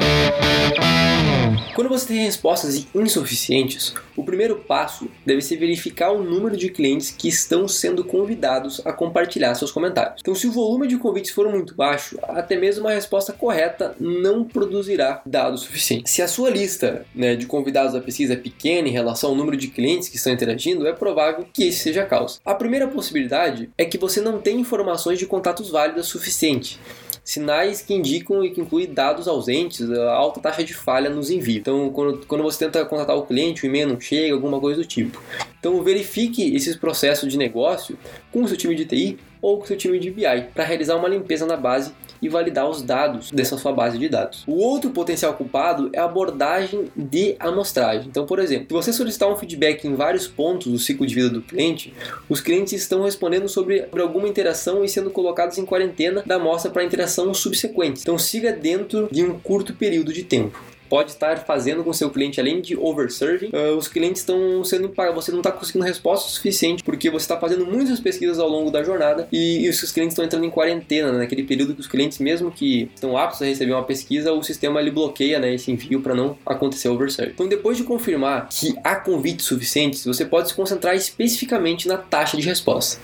Quando 1.74 1.88
você 1.88 2.08
tem 2.08 2.26
respostas 2.26 2.86
insuficientes, 2.94 3.94
o 4.16 4.24
primeiro 4.24 4.58
passo 4.58 5.08
deve 5.26 5.42
ser 5.42 5.56
verificar 5.56 6.12
o 6.12 6.24
número 6.24 6.58
de 6.58 6.70
clientes 6.70 7.12
que 7.12 7.30
estão 7.30 7.68
sendo 7.68 8.04
convidados 8.04 8.82
a 8.86 8.92
compartilhar 8.92 9.56
seus 9.56 9.72
comentários. 9.72 10.18
Então, 10.20 10.36
se 10.36 10.48
o 10.48 10.52
volume 10.52 10.86
de 10.86 10.98
convites 10.98 11.32
for 11.32 11.50
muito 11.50 11.74
baixo, 11.74 12.20
até 12.24 12.58
mesmo 12.58 12.86
uma 12.86 12.94
resposta 12.94 13.32
correta 13.32 13.96
não 14.00 14.44
produzirá 14.44 15.22
dados 15.26 15.62
suficientes. 15.62 16.12
Se 16.12 16.22
a 16.22 16.28
sua 16.28 16.50
lista 16.50 17.06
né, 17.16 17.36
de 17.36 17.46
convidados 17.46 17.94
da 17.94 18.02
pesquisa 18.02 18.34
é 18.34 18.38
pequena 18.38 18.90
em 18.90 18.92
relação 18.92 19.30
ao 19.30 19.36
número 19.36 19.56
de 19.56 19.70
clientes 19.70 20.10
que 20.10 20.18
estão 20.18 20.34
interagindo, 20.34 20.86
é 20.86 20.94
provável 20.94 21.48
que 21.54 21.64
esse 21.64 21.80
seja 21.80 22.04
a 22.04 22.06
causa. 22.06 22.40
A 22.44 22.54
primeira 22.54 22.88
possibilidade 22.88 23.70
é 23.78 23.86
que 23.86 23.98
você 23.98 24.20
não 24.20 24.40
tenha 24.40 24.60
informações 24.60 25.18
de 25.18 25.26
contatos 25.26 25.70
válidas 25.70 26.08
suficiente 26.08 26.80
sinais 27.24 27.82
que 27.82 27.94
indicam 27.94 28.44
e 28.44 28.52
que 28.52 28.62
incluem 28.62 28.92
dados 28.92 29.28
ausentes, 29.28 29.90
alta 29.92 30.40
taxa 30.40 30.64
de 30.64 30.74
falha 30.74 31.10
nos 31.10 31.30
envios. 31.30 31.58
Então, 31.58 31.90
quando, 31.92 32.26
quando 32.26 32.44
você 32.44 32.66
tenta 32.66 32.84
contatar 32.86 33.16
o 33.16 33.26
cliente, 33.26 33.64
o 33.64 33.68
e-mail 33.68 33.88
não 33.88 34.00
chega, 34.00 34.34
alguma 34.34 34.60
coisa 34.60 34.82
do 34.82 34.88
tipo. 34.88 35.22
Então, 35.60 35.82
verifique 35.84 36.56
esses 36.56 36.76
processos 36.76 37.30
de 37.30 37.38
negócio 37.38 37.98
com 38.32 38.44
o 38.44 38.48
seu 38.48 38.58
time 38.58 38.76
de 38.76 38.86
TI 38.86 39.20
ou 39.42 39.58
com 39.58 39.64
o 39.64 39.68
seu 39.68 39.78
time 39.78 40.00
de 40.00 40.10
BI 40.10 40.24
para 40.54 40.64
realizar 40.64 40.96
uma 40.96 41.08
limpeza 41.08 41.46
na 41.46 41.58
base 41.58 41.94
e 42.22 42.30
validar 42.30 42.70
os 42.70 42.82
dados 42.82 43.32
dessa 43.32 43.58
sua 43.58 43.72
base 43.72 43.98
de 43.98 44.08
dados. 44.08 44.44
O 44.48 44.58
outro 44.58 44.92
potencial 44.92 45.34
culpado 45.34 45.90
é 45.94 46.00
a 46.00 46.06
abordagem 46.06 46.86
de 46.96 47.36
amostragem. 47.40 48.08
Então, 48.08 48.26
por 48.26 48.40
exemplo, 48.40 48.68
se 48.68 48.74
você 48.74 48.94
solicitar 48.94 49.30
um 49.30 49.36
feedback 49.36 49.86
em 49.86 49.96
vários 49.96 50.28
pontos 50.28 50.72
do 50.72 50.80
ciclo 50.80 51.06
de 51.06 51.16
vida 51.16 51.30
do 51.30 51.42
cliente, 51.42 51.94
os 52.30 52.40
clientes 52.40 52.74
estão 52.74 53.04
respondendo 53.04 53.48
sobre, 53.48 53.88
alguma 54.02 54.28
interação 54.28 54.84
e 54.84 54.90
sendo 54.90 55.10
colocados 55.10 55.58
em 55.58 55.66
quarentena 55.66 56.24
da 56.26 56.36
amostra 56.36 56.72
para 56.72 56.84
interação 56.84 57.34
subsequente. 57.34 58.02
Então, 58.02 58.18
siga 58.18 58.52
dentro 58.52 59.08
de 59.12 59.24
um 59.24 59.40
curto 59.40 59.74
período 59.74 60.14
de 60.14 60.24
tempo 60.24 60.60
pode 60.92 61.12
estar 61.12 61.38
fazendo 61.46 61.86
com 61.86 61.94
seu 61.94 62.10
cliente, 62.10 62.42
além 62.42 62.60
de 62.60 62.76
overserving, 62.76 63.50
uh, 63.54 63.78
os 63.78 63.88
clientes 63.88 64.24
estão 64.24 64.62
sendo 64.66 64.88
impagados. 64.88 65.24
Você 65.24 65.32
não 65.32 65.40
está 65.40 65.50
conseguindo 65.50 65.86
resposta 65.86 66.30
suficiente 66.30 66.84
porque 66.84 67.10
você 67.10 67.24
está 67.24 67.40
fazendo 67.40 67.66
muitas 67.66 68.02
pesquisas 68.02 68.40
ao 68.40 68.50
longo 68.50 68.70
da 68.70 68.84
jornada 68.84 69.26
e, 69.32 69.66
e 69.66 69.70
os 69.70 69.90
clientes 69.90 70.12
estão 70.12 70.26
entrando 70.26 70.44
em 70.44 70.50
quarentena, 70.50 71.14
né? 71.14 71.20
naquele 71.20 71.44
período 71.44 71.74
que 71.74 71.80
os 71.80 71.88
clientes, 71.88 72.20
mesmo 72.20 72.52
que 72.52 72.92
estão 72.94 73.16
aptos 73.16 73.42
a 73.42 73.46
receber 73.46 73.72
uma 73.72 73.86
pesquisa, 73.86 74.34
o 74.34 74.44
sistema 74.44 74.82
ele 74.82 74.92
bloqueia 74.92 75.40
né, 75.40 75.54
esse 75.54 75.72
envio 75.72 76.02
para 76.02 76.14
não 76.14 76.38
acontecer 76.46 76.90
overserving. 76.90 77.32
Então, 77.36 77.48
depois 77.48 77.78
de 77.78 77.86
confirmar 77.86 78.50
que 78.50 78.76
há 78.84 78.98
convites 78.98 79.46
suficientes, 79.46 80.04
você 80.04 80.26
pode 80.26 80.50
se 80.50 80.54
concentrar 80.54 80.94
especificamente 80.94 81.88
na 81.88 81.96
taxa 81.96 82.36
de 82.36 82.46
resposta. 82.46 83.00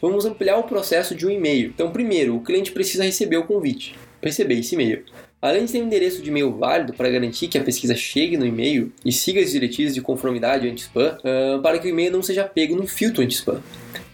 Vamos 0.00 0.24
ampliar 0.24 0.58
o 0.58 0.62
processo 0.62 1.12
de 1.12 1.26
um 1.26 1.30
e-mail. 1.30 1.72
Então, 1.74 1.90
primeiro, 1.90 2.36
o 2.36 2.40
cliente 2.40 2.70
precisa 2.70 3.02
receber 3.02 3.38
o 3.38 3.44
convite, 3.44 3.96
receber 4.22 4.60
esse 4.60 4.76
e-mail. 4.76 5.04
Além 5.42 5.64
de 5.64 5.72
ter 5.72 5.82
um 5.82 5.86
endereço 5.86 6.22
de 6.22 6.30
e-mail 6.30 6.52
válido 6.52 6.92
para 6.92 7.10
garantir 7.10 7.48
que 7.48 7.58
a 7.58 7.64
pesquisa 7.64 7.96
chegue 7.96 8.36
no 8.36 8.46
e-mail 8.46 8.92
e 9.04 9.10
siga 9.10 9.40
as 9.40 9.50
diretrizes 9.50 9.92
de 9.92 10.00
conformidade 10.00 10.68
anti-spam, 10.68 11.18
uh, 11.18 11.60
para 11.60 11.80
que 11.80 11.88
o 11.88 11.90
e-mail 11.90 12.12
não 12.12 12.22
seja 12.22 12.44
pego 12.44 12.76
no 12.76 12.86
filtro 12.86 13.24
anti-spam. 13.24 13.60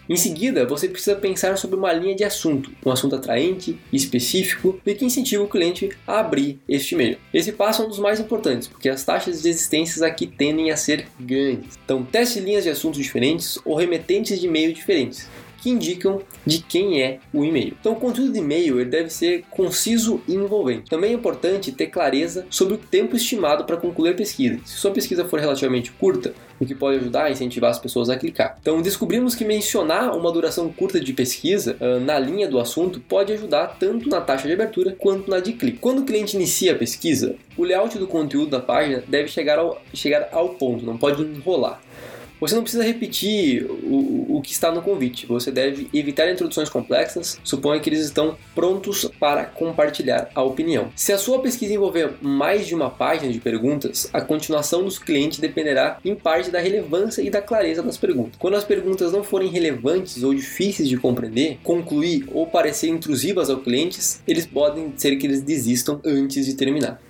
Em 0.09 0.15
seguida, 0.15 0.65
você 0.65 0.89
precisa 0.89 1.15
pensar 1.15 1.55
sobre 1.55 1.77
uma 1.77 1.93
linha 1.93 2.15
de 2.15 2.23
assunto, 2.23 2.71
um 2.83 2.89
assunto 2.89 3.15
atraente, 3.15 3.79
específico 3.93 4.81
e 4.83 4.95
que 4.95 5.05
incentive 5.05 5.43
o 5.43 5.47
cliente 5.47 5.91
a 6.07 6.19
abrir 6.19 6.59
este 6.67 6.95
e-mail. 6.95 7.19
Esse 7.31 7.51
passo 7.51 7.83
é 7.83 7.85
um 7.85 7.89
dos 7.89 7.99
mais 7.99 8.19
importantes, 8.19 8.67
porque 8.67 8.89
as 8.89 9.03
taxas 9.03 9.43
de 9.43 9.49
existências 9.49 10.01
aqui 10.01 10.25
tendem 10.25 10.71
a 10.71 10.77
ser 10.77 11.05
grandes. 11.19 11.77
Então, 11.85 12.03
teste 12.03 12.39
linhas 12.39 12.63
de 12.63 12.71
assuntos 12.71 12.99
diferentes 12.99 13.59
ou 13.63 13.75
remetentes 13.75 14.39
de 14.39 14.47
e-mail 14.47 14.73
diferentes 14.73 15.27
que 15.61 15.69
indicam 15.69 16.21
de 16.45 16.59
quem 16.59 17.01
é 17.01 17.19
o 17.33 17.43
e-mail. 17.43 17.75
Então, 17.79 17.93
o 17.93 17.95
conteúdo 17.95 18.33
de 18.33 18.39
e-mail 18.39 18.79
ele 18.79 18.89
deve 18.89 19.09
ser 19.09 19.43
conciso 19.49 20.21
e 20.27 20.33
envolvente. 20.33 20.89
Também 20.89 21.11
é 21.11 21.13
importante 21.13 21.71
ter 21.71 21.87
clareza 21.87 22.45
sobre 22.49 22.75
o 22.75 22.77
tempo 22.77 23.15
estimado 23.15 23.65
para 23.65 23.77
concluir 23.77 24.11
a 24.11 24.13
pesquisa. 24.13 24.59
Se 24.65 24.77
sua 24.77 24.91
pesquisa 24.91 25.25
for 25.25 25.39
relativamente 25.39 25.91
curta, 25.91 26.33
o 26.59 26.65
que 26.65 26.75
pode 26.75 26.97
ajudar 26.97 27.25
a 27.25 27.31
incentivar 27.31 27.71
as 27.71 27.79
pessoas 27.79 28.09
a 28.09 28.17
clicar. 28.17 28.57
Então, 28.61 28.81
descobrimos 28.81 29.35
que 29.35 29.45
mencionar 29.45 30.15
uma 30.15 30.31
duração 30.31 30.69
curta 30.71 30.99
de 30.99 31.13
pesquisa 31.13 31.77
uh, 31.79 31.99
na 31.99 32.19
linha 32.19 32.47
do 32.47 32.59
assunto 32.59 32.99
pode 32.99 33.31
ajudar 33.33 33.77
tanto 33.79 34.09
na 34.09 34.21
taxa 34.21 34.47
de 34.47 34.53
abertura 34.53 34.95
quanto 34.97 35.29
na 35.29 35.39
de 35.39 35.53
clique. 35.53 35.79
Quando 35.79 35.99
o 35.99 36.05
cliente 36.05 36.35
inicia 36.35 36.73
a 36.73 36.75
pesquisa, 36.75 37.35
o 37.57 37.63
layout 37.63 37.97
do 37.97 38.07
conteúdo 38.07 38.51
da 38.51 38.59
página 38.59 39.03
deve 39.07 39.29
chegar 39.29 39.59
ao, 39.59 39.81
chegar 39.93 40.29
ao 40.31 40.49
ponto, 40.49 40.85
não 40.85 40.97
pode 40.97 41.21
enrolar. 41.21 41.81
Você 42.39 42.55
não 42.55 42.63
precisa 42.63 42.83
repetir 42.83 43.65
o, 43.69 44.37
o 44.37 44.41
que 44.41 44.51
está 44.51 44.71
no 44.71 44.81
convite. 44.81 45.25
Você 45.25 45.51
deve 45.51 45.89
evitar 45.93 46.31
introduções 46.31 46.69
complexas. 46.69 47.39
Suponha 47.43 47.79
que 47.79 47.89
eles 47.89 48.05
estão 48.05 48.37
prontos 48.55 49.09
para 49.19 49.45
compartilhar 49.45 50.29
a 50.33 50.41
opinião. 50.41 50.89
Se 50.95 51.11
a 51.11 51.17
sua 51.17 51.41
pesquisa 51.41 51.73
envolver 51.73 52.13
mais 52.21 52.65
de 52.65 52.73
uma 52.73 52.89
página 52.89 53.31
de 53.31 53.39
perguntas, 53.39 54.09
a 54.13 54.21
continuação 54.21 54.83
dos 54.83 54.97
clientes 54.97 55.39
dependerá 55.39 55.99
em 56.03 56.15
parte 56.15 56.49
da 56.49 56.59
relevância 56.59 57.21
e 57.21 57.29
da 57.29 57.41
clareza 57.41 57.83
das 57.83 57.97
perguntas. 57.97 58.37
Quando 58.39 58.55
as 58.55 58.63
perguntas 58.63 59.11
não 59.11 59.23
forem 59.23 59.49
relevantes 59.49 60.23
ou 60.23 60.33
difíceis 60.33 60.87
de 60.87 60.97
compreender, 60.97 61.59
concluir 61.63 62.25
ou 62.31 62.47
parecer 62.47 62.87
intrusivas 62.87 63.49
aos 63.49 63.63
clientes, 63.63 64.21
eles 64.27 64.45
podem 64.45 64.93
ser 64.95 65.15
que 65.17 65.27
eles 65.27 65.41
desistam 65.41 65.99
antes 66.05 66.45
de 66.45 66.53
terminar. 66.53 67.01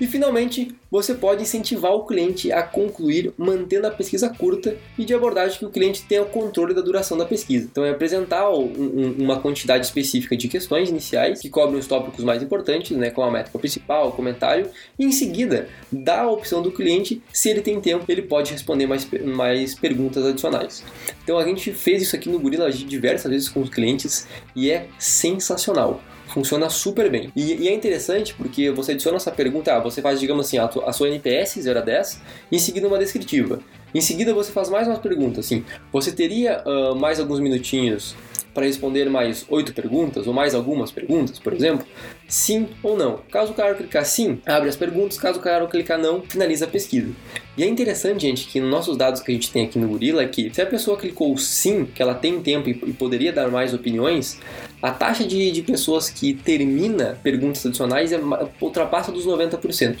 E 0.00 0.06
finalmente, 0.06 0.74
você 0.90 1.14
pode 1.14 1.42
incentivar 1.42 1.92
o 1.92 2.06
cliente 2.06 2.50
a 2.50 2.62
concluir 2.62 3.34
mantendo 3.36 3.86
a 3.86 3.90
pesquisa 3.90 4.30
curta 4.30 4.74
e 4.98 5.04
de 5.04 5.12
abordagem 5.12 5.58
que 5.58 5.66
o 5.66 5.70
cliente 5.70 6.04
tenha 6.04 6.22
o 6.22 6.26
controle 6.26 6.72
da 6.72 6.80
duração 6.80 7.18
da 7.18 7.26
pesquisa. 7.26 7.68
Então, 7.70 7.84
é 7.84 7.90
apresentar 7.90 8.50
um, 8.50 8.64
um, 8.64 9.16
uma 9.18 9.38
quantidade 9.38 9.84
específica 9.84 10.34
de 10.34 10.48
questões 10.48 10.88
iniciais 10.88 11.40
que 11.40 11.50
cobrem 11.50 11.78
os 11.78 11.86
tópicos 11.86 12.24
mais 12.24 12.42
importantes, 12.42 12.96
né, 12.96 13.10
como 13.10 13.28
a 13.28 13.30
métrica 13.30 13.58
principal, 13.58 14.08
o 14.08 14.12
comentário, 14.12 14.70
e 14.98 15.04
em 15.04 15.12
seguida 15.12 15.68
dar 15.92 16.22
a 16.22 16.30
opção 16.30 16.62
do 16.62 16.72
cliente, 16.72 17.22
se 17.30 17.50
ele 17.50 17.60
tem 17.60 17.78
tempo, 17.78 18.06
ele 18.08 18.22
pode 18.22 18.52
responder 18.52 18.86
mais, 18.86 19.06
mais 19.22 19.74
perguntas 19.74 20.24
adicionais. 20.24 20.82
Então, 21.22 21.36
a 21.36 21.44
gente 21.44 21.72
fez 21.72 22.02
isso 22.02 22.16
aqui 22.16 22.30
no 22.30 22.40
Gorilla 22.40 22.70
diversas 22.70 23.30
vezes 23.30 23.48
com 23.50 23.60
os 23.60 23.68
clientes 23.68 24.26
e 24.56 24.70
é 24.70 24.86
sensacional 24.98 26.00
funciona 26.30 26.68
super 26.68 27.10
bem. 27.10 27.32
E, 27.34 27.64
e, 27.64 27.68
é 27.68 27.74
interessante 27.74 28.34
porque 28.34 28.70
você 28.70 28.92
adiciona 28.92 29.16
essa 29.16 29.30
pergunta, 29.30 29.74
ah, 29.74 29.80
você 29.80 30.00
faz, 30.00 30.20
digamos 30.20 30.46
assim, 30.46 30.58
a, 30.58 30.64
a 30.64 30.92
sua 30.92 31.08
NPS 31.08 31.60
0 31.60 31.78
a 31.78 31.82
10, 31.82 32.20
e 32.50 32.56
em 32.56 32.58
seguida 32.58 32.86
uma 32.86 32.98
descritiva. 32.98 33.60
Em 33.94 34.00
seguida 34.00 34.32
você 34.32 34.52
faz 34.52 34.68
mais 34.68 34.86
uma 34.86 34.98
pergunta, 34.98 35.40
assim, 35.40 35.64
você 35.92 36.12
teria 36.12 36.62
uh, 36.64 36.94
mais 36.94 37.18
alguns 37.18 37.40
minutinhos 37.40 38.14
para 38.52 38.66
responder 38.66 39.08
mais 39.08 39.44
oito 39.48 39.72
perguntas 39.72 40.26
ou 40.26 40.32
mais 40.32 40.54
algumas 40.54 40.90
perguntas, 40.90 41.38
por 41.38 41.52
exemplo? 41.52 41.86
Sim 42.28 42.68
ou 42.82 42.96
não. 42.96 43.20
Caso 43.30 43.52
o 43.52 43.54
cara 43.54 43.74
clicar 43.74 44.04
sim, 44.04 44.40
abre 44.46 44.68
as 44.68 44.76
perguntas. 44.76 45.18
Caso 45.18 45.38
o 45.38 45.42
cara 45.42 45.66
clicar 45.66 45.98
não, 45.98 46.22
finaliza 46.22 46.64
a 46.64 46.68
pesquisa. 46.68 47.10
E 47.56 47.62
é 47.62 47.66
interessante, 47.66 48.22
gente, 48.22 48.46
que 48.46 48.60
nos 48.60 48.70
nossos 48.70 48.96
dados 48.96 49.20
que 49.20 49.30
a 49.30 49.34
gente 49.34 49.50
tem 49.50 49.64
aqui 49.64 49.78
no 49.78 49.88
Gorilla 49.88 50.22
é 50.22 50.28
que 50.28 50.52
se 50.52 50.62
a 50.62 50.66
pessoa 50.66 50.96
clicou 50.96 51.36
sim, 51.36 51.84
que 51.84 52.00
ela 52.00 52.14
tem 52.14 52.40
tempo 52.40 52.68
e, 52.68 52.72
e 52.72 52.92
poderia 52.92 53.32
dar 53.32 53.50
mais 53.50 53.74
opiniões, 53.74 54.38
a 54.82 54.90
taxa 54.90 55.24
de, 55.24 55.50
de 55.50 55.62
pessoas 55.62 56.08
que 56.08 56.32
termina 56.32 57.18
perguntas 57.22 57.66
adicionais 57.66 58.12
é, 58.12 58.20
ultrapassa 58.60 59.12
dos 59.12 59.26
90%. 59.26 59.98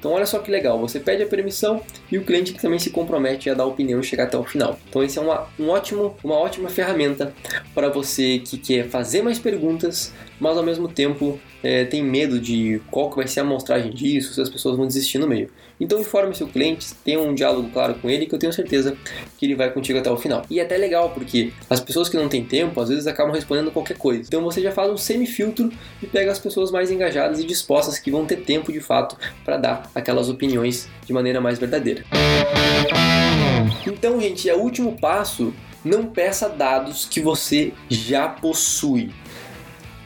Então 0.00 0.12
olha 0.12 0.24
só 0.24 0.38
que 0.38 0.50
legal, 0.50 0.80
você 0.80 0.98
pede 0.98 1.22
a 1.22 1.26
permissão 1.26 1.82
e 2.10 2.16
o 2.16 2.24
cliente 2.24 2.54
também 2.54 2.78
se 2.78 2.88
compromete 2.88 3.50
a 3.50 3.54
dar 3.54 3.66
opinião 3.66 4.00
e 4.00 4.02
chegar 4.02 4.24
até 4.24 4.38
o 4.38 4.42
final. 4.42 4.78
Então 4.88 5.02
esse 5.02 5.18
é 5.18 5.22
uma, 5.22 5.46
um 5.58 5.68
ótimo, 5.68 6.16
uma 6.24 6.36
ótima 6.36 6.70
ferramenta 6.70 7.34
para 7.74 7.90
você 7.90 8.38
que 8.38 8.56
quer 8.56 8.88
fazer 8.88 9.20
mais 9.20 9.38
perguntas, 9.38 10.10
mas 10.40 10.56
ao 10.56 10.64
mesmo 10.64 10.88
tempo 10.88 11.38
é, 11.62 11.84
tem 11.84 12.02
medo 12.02 12.40
de 12.40 12.80
qual 12.90 13.10
que 13.10 13.16
vai 13.16 13.26
ser 13.26 13.40
a 13.40 13.42
amostragem 13.42 13.90
disso, 13.92 14.34
se 14.34 14.40
as 14.40 14.48
pessoas 14.48 14.76
vão 14.76 14.86
desistir 14.86 15.18
no 15.18 15.26
meio. 15.26 15.50
Então 15.80 15.98
informe 15.98 16.34
seu 16.34 16.46
cliente, 16.46 16.94
tenha 17.04 17.18
um 17.20 17.34
diálogo 17.34 17.70
claro 17.70 17.94
com 17.94 18.10
ele 18.10 18.26
que 18.26 18.34
eu 18.34 18.38
tenho 18.38 18.52
certeza 18.52 18.96
que 19.38 19.46
ele 19.46 19.54
vai 19.54 19.70
contigo 19.70 19.98
até 19.98 20.10
o 20.10 20.16
final. 20.16 20.42
E 20.50 20.60
é 20.60 20.62
até 20.62 20.76
legal 20.76 21.10
porque 21.10 21.52
as 21.70 21.80
pessoas 21.80 22.08
que 22.08 22.16
não 22.16 22.28
têm 22.28 22.44
tempo 22.44 22.78
às 22.80 22.90
vezes 22.90 23.06
acabam 23.06 23.34
respondendo 23.34 23.70
qualquer 23.70 23.96
coisa. 23.96 24.24
Então 24.26 24.42
você 24.42 24.60
já 24.60 24.72
faz 24.72 24.90
um 24.90 24.96
semi-filtro 24.96 25.72
e 26.02 26.06
pega 26.06 26.30
as 26.30 26.38
pessoas 26.38 26.70
mais 26.70 26.90
engajadas 26.90 27.40
e 27.40 27.44
dispostas 27.44 27.98
que 27.98 28.10
vão 28.10 28.26
ter 28.26 28.42
tempo 28.42 28.70
de 28.70 28.80
fato 28.80 29.16
para 29.44 29.56
dar 29.56 29.90
aquelas 29.94 30.28
opiniões 30.28 30.88
de 31.06 31.12
maneira 31.12 31.40
mais 31.40 31.58
verdadeira. 31.58 32.04
Então, 33.86 34.20
gente, 34.20 34.48
é 34.48 34.54
o 34.54 34.60
último 34.60 34.98
passo. 34.98 35.52
Não 35.82 36.04
peça 36.06 36.46
dados 36.48 37.06
que 37.06 37.20
você 37.20 37.72
já 37.88 38.28
possui 38.28 39.10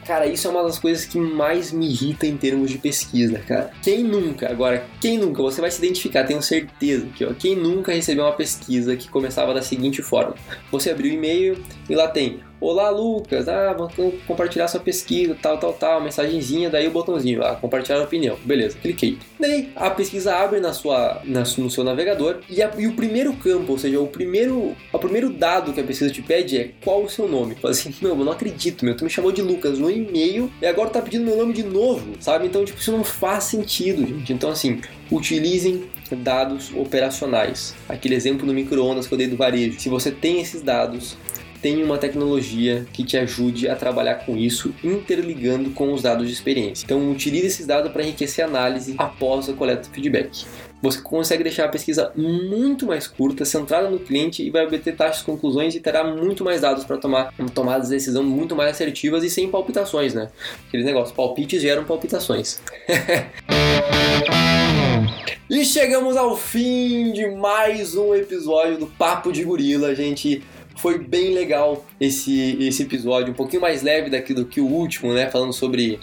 Cara, 0.05 0.27
isso 0.27 0.47
é 0.47 0.51
uma 0.51 0.63
das 0.63 0.77
coisas 0.77 1.03
que 1.03 1.19
mais 1.19 1.71
me 1.71 1.87
irrita 1.89 2.27
em 2.27 2.37
termos 2.37 2.69
de 2.69 2.77
pesquisa, 2.77 3.39
cara. 3.39 3.71
Quem 3.81 4.03
nunca, 4.03 4.47
agora, 4.49 4.85
quem 5.01 5.17
nunca, 5.17 5.41
você 5.41 5.59
vai 5.59 5.71
se 5.71 5.79
identificar, 5.79 6.23
tenho 6.25 6.43
certeza 6.43 7.07
que, 7.07 7.25
ó, 7.25 7.33
quem 7.33 7.55
nunca 7.55 7.91
recebeu 7.91 8.23
uma 8.23 8.33
pesquisa 8.33 8.95
que 8.95 9.09
começava 9.09 9.51
da 9.51 9.63
seguinte 9.63 10.03
forma: 10.03 10.35
você 10.71 10.91
abriu 10.91 11.11
o 11.11 11.15
e-mail 11.15 11.57
e 11.89 11.95
lá 11.95 12.07
tem 12.07 12.39
Olá 12.59 12.89
Lucas, 12.89 13.49
ah, 13.49 13.73
vou 13.73 14.13
compartilhar 14.25 14.69
sua 14.69 14.79
pesquisa, 14.79 15.35
tal, 15.41 15.57
tal, 15.57 15.73
tal, 15.73 16.01
mensagenzinha, 16.01 16.69
daí 16.69 16.87
o 16.87 16.91
botãozinho, 16.91 17.43
ah, 17.43 17.55
compartilhar 17.55 18.01
opinião, 18.01 18.37
beleza, 18.45 18.77
cliquei. 18.81 19.17
Daí 19.37 19.73
a 19.75 19.89
pesquisa 19.89 20.33
abre 20.33 20.61
na 20.61 20.71
sua, 20.71 21.21
na, 21.25 21.41
no 21.41 21.69
seu 21.69 21.83
navegador 21.83 22.39
e, 22.49 22.63
a, 22.63 22.71
e, 22.77 22.87
o 22.87 22.93
primeiro 22.93 23.33
campo, 23.33 23.73
ou 23.73 23.77
seja, 23.77 23.99
o 23.99 24.07
primeiro, 24.07 24.73
o 24.91 24.99
primeiro 24.99 25.29
dado 25.31 25.73
que 25.73 25.81
a 25.81 25.83
pesquisa 25.83 26.09
te 26.09 26.21
pede 26.21 26.57
é 26.57 26.71
qual 26.81 27.03
o 27.03 27.09
seu 27.09 27.27
nome. 27.27 27.55
Fala 27.55 27.73
assim, 27.73 27.93
meu, 28.01 28.17
eu 28.17 28.23
não 28.23 28.31
acredito, 28.31 28.85
meu, 28.85 28.95
tu 28.95 29.03
me 29.03 29.09
chamou 29.09 29.33
de 29.33 29.41
Lucas 29.41 29.77
no 29.77 29.91
e-mail 29.91 30.49
e 30.61 30.65
agora 30.65 30.89
tá 30.89 31.01
pedindo 31.01 31.25
meu 31.25 31.35
nome 31.35 31.51
de 31.51 31.63
novo, 31.63 32.13
sabe? 32.21 32.47
Então, 32.47 32.63
tipo, 32.63 32.79
isso 32.79 32.91
não 32.91 33.03
faz 33.03 33.43
sentido, 33.43 34.07
gente. 34.07 34.31
Então, 34.31 34.49
assim, 34.49 34.79
utilizem 35.11 35.89
dados 36.11 36.71
operacionais. 36.73 37.75
Aquele 37.89 38.15
exemplo 38.15 38.45
no 38.45 38.53
micro-ondas 38.53 39.07
que 39.07 39.13
eu 39.13 39.17
dei 39.17 39.27
do 39.27 39.35
varejo. 39.35 39.79
Se 39.79 39.89
você 39.89 40.09
tem 40.09 40.39
esses 40.39 40.61
dados, 40.61 41.17
tem 41.65 41.83
uma 41.83 41.97
tecnologia 41.97 42.85
que 42.93 43.03
te 43.03 43.17
ajude 43.17 43.67
a 43.67 43.75
trabalhar 43.75 44.23
com 44.23 44.37
isso, 44.37 44.71
interligando 44.83 45.71
com 45.71 45.91
os 45.91 46.03
dados 46.03 46.27
de 46.27 46.31
experiência. 46.31 46.85
Então, 46.85 47.09
utilize 47.09 47.47
esses 47.47 47.65
dados 47.65 47.91
para 47.91 48.03
enriquecer 48.03 48.45
a 48.45 48.47
análise 48.47 48.93
após 48.99 49.49
a 49.49 49.53
coleta 49.53 49.81
de 49.81 49.89
feedback. 49.89 50.45
Você 50.79 51.01
consegue 51.01 51.41
deixar 51.41 51.65
a 51.65 51.69
pesquisa 51.69 52.11
muito 52.15 52.85
mais 52.85 53.07
curta, 53.07 53.43
centrada 53.45 53.89
no 53.89 53.97
cliente 53.97 54.43
e 54.43 54.51
vai 54.51 54.63
obter 54.63 54.95
taxas 54.95 55.23
conclusões 55.23 55.73
e 55.73 55.79
terá 55.79 56.03
muito 56.03 56.43
mais 56.43 56.61
dados 56.61 56.83
para 56.83 56.97
tomar 56.97 57.33
tomadas 57.55 57.89
de 57.89 57.95
decisão 57.95 58.21
muito 58.21 58.55
mais 58.55 58.69
assertivas 58.69 59.23
e 59.23 59.29
sem 59.31 59.49
palpitações, 59.49 60.13
né? 60.13 60.29
Aqueles 60.67 60.85
negócios, 60.85 61.15
palpites 61.15 61.63
geram 61.63 61.83
palpitações. 61.83 62.61
e 65.49 65.65
chegamos 65.65 66.15
ao 66.15 66.37
fim 66.37 67.11
de 67.11 67.27
mais 67.31 67.95
um 67.95 68.13
episódio 68.13 68.77
do 68.77 68.85
Papo 68.85 69.31
de 69.31 69.43
Gorila, 69.43 69.95
gente. 69.95 70.43
Foi 70.75 70.99
bem 70.99 71.33
legal 71.33 71.85
esse, 71.99 72.57
esse 72.59 72.83
episódio, 72.83 73.31
um 73.31 73.35
pouquinho 73.35 73.61
mais 73.61 73.81
leve 73.81 74.09
daqui 74.09 74.33
do 74.33 74.45
que 74.45 74.59
o 74.59 74.67
último, 74.67 75.13
né? 75.13 75.29
Falando 75.29 75.53
sobre 75.53 75.99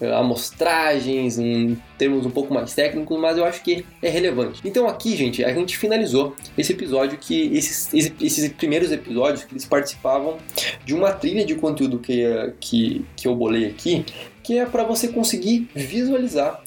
uh, 0.00 0.14
amostragens, 0.14 1.38
em 1.38 1.76
termos 1.98 2.24
um 2.24 2.30
pouco 2.30 2.52
mais 2.52 2.74
técnicos, 2.74 3.20
mas 3.20 3.36
eu 3.36 3.44
acho 3.44 3.62
que 3.62 3.84
é 4.02 4.08
relevante. 4.08 4.60
Então 4.64 4.88
aqui, 4.88 5.16
gente, 5.16 5.44
a 5.44 5.52
gente 5.52 5.76
finalizou 5.76 6.34
esse 6.56 6.72
episódio 6.72 7.18
que 7.18 7.54
esses, 7.54 7.92
esses 8.20 8.48
primeiros 8.52 8.90
episódios 8.90 9.44
que 9.44 9.52
eles 9.52 9.66
participavam 9.66 10.38
de 10.84 10.94
uma 10.94 11.12
trilha 11.12 11.44
de 11.44 11.54
conteúdo 11.54 11.98
que, 11.98 12.24
que, 12.58 13.04
que 13.14 13.28
eu 13.28 13.34
bolei 13.34 13.66
aqui, 13.66 14.04
que 14.42 14.58
é 14.58 14.64
para 14.64 14.84
você 14.84 15.08
conseguir 15.08 15.68
visualizar 15.74 16.62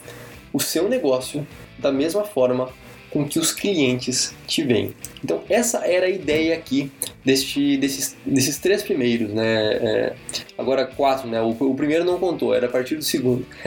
o 0.53 0.59
seu 0.59 0.87
negócio 0.87 1.45
da 1.79 1.91
mesma 1.91 2.23
forma 2.23 2.69
com 3.17 3.27
que 3.27 3.39
os 3.39 3.51
clientes 3.51 4.35
te 4.45 4.63
veem. 4.63 4.93
Então 5.23 5.41
essa 5.49 5.79
era 5.79 6.05
a 6.05 6.09
ideia 6.09 6.53
aqui 6.53 6.91
deste, 7.25 7.75
desses, 7.77 8.15
desses 8.23 8.57
três 8.59 8.83
primeiros, 8.83 9.33
né? 9.33 9.73
É, 9.73 10.13
agora 10.55 10.85
quatro, 10.85 11.27
né? 11.27 11.41
O, 11.41 11.49
o, 11.49 11.75
primeiro 11.75 12.05
não 12.05 12.19
contou, 12.19 12.53
era 12.53 12.67
a 12.67 12.69
partir 12.69 12.95
do 12.95 13.03
segundo, 13.03 13.45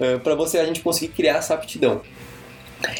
é, 0.00 0.18
para 0.18 0.34
você 0.34 0.58
a 0.58 0.64
gente 0.64 0.80
conseguir 0.80 1.12
criar 1.12 1.36
essa 1.36 1.54
aptidão. 1.54 2.02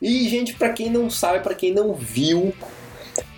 E 0.00 0.28
gente, 0.28 0.54
para 0.54 0.70
quem 0.70 0.90
não 0.90 1.08
sabe, 1.08 1.42
para 1.42 1.54
quem 1.54 1.72
não 1.72 1.94
viu, 1.94 2.52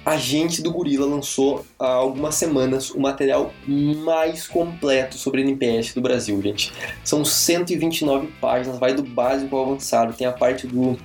a 0.04 0.16
gente 0.16 0.62
do 0.62 0.72
Gorila 0.72 1.06
lançou 1.06 1.64
há 1.78 1.86
algumas 1.86 2.34
semanas 2.34 2.90
o 2.90 3.00
material 3.00 3.52
mais 3.66 4.48
completo 4.48 5.16
sobre 5.16 5.42
NPS 5.42 5.94
do 5.94 6.00
Brasil, 6.00 6.40
gente. 6.42 6.72
São 7.04 7.24
129 7.24 8.28
páginas, 8.40 8.78
vai 8.78 8.94
do 8.94 9.02
básico 9.02 9.56
ao 9.56 9.66
avançado. 9.66 10.12
Tem 10.12 10.26
a 10.26 10.32
parte 10.32 10.66
do 10.66 10.90
uh, 10.90 10.98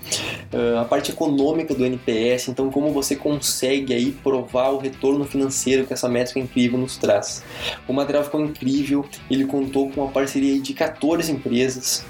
a 0.81 0.86
parte 0.86 1.12
econômica 1.12 1.73
do 1.73 1.86
NPS, 1.86 2.47
então 2.47 2.71
como 2.71 2.91
você 2.91 3.15
consegue 3.15 3.93
aí 3.93 4.12
provar 4.12 4.69
o 4.69 4.79
retorno 4.79 5.25
financeiro 5.25 5.86
que 5.86 5.93
essa 5.93 6.10
métrica 6.10 6.39
incrível 6.39 6.79
nos 6.79 6.97
traz. 6.97 7.43
O 7.88 7.93
material 7.93 8.23
ficou 8.23 8.41
incrível, 8.41 9.05
ele 9.29 9.45
contou 9.45 9.89
com 9.91 10.03
a 10.05 10.07
parceria 10.07 10.60
de 10.60 10.73
14 10.73 11.31
empresas 11.31 12.03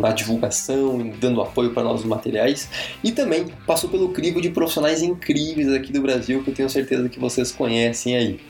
na 0.00 0.12
divulgação, 0.12 1.10
dando 1.18 1.40
apoio 1.40 1.70
para 1.70 1.82
novos 1.82 2.04
materiais 2.04 2.68
e 3.02 3.12
também 3.12 3.46
passou 3.66 3.88
pelo 3.88 4.10
crivo 4.10 4.40
de 4.40 4.50
profissionais 4.50 5.02
incríveis 5.02 5.72
aqui 5.72 5.92
do 5.92 6.02
Brasil 6.02 6.42
que 6.42 6.50
eu 6.50 6.54
tenho 6.54 6.68
certeza 6.68 7.08
que 7.08 7.18
vocês 7.18 7.50
conhecem 7.50 8.16
aí, 8.16 8.40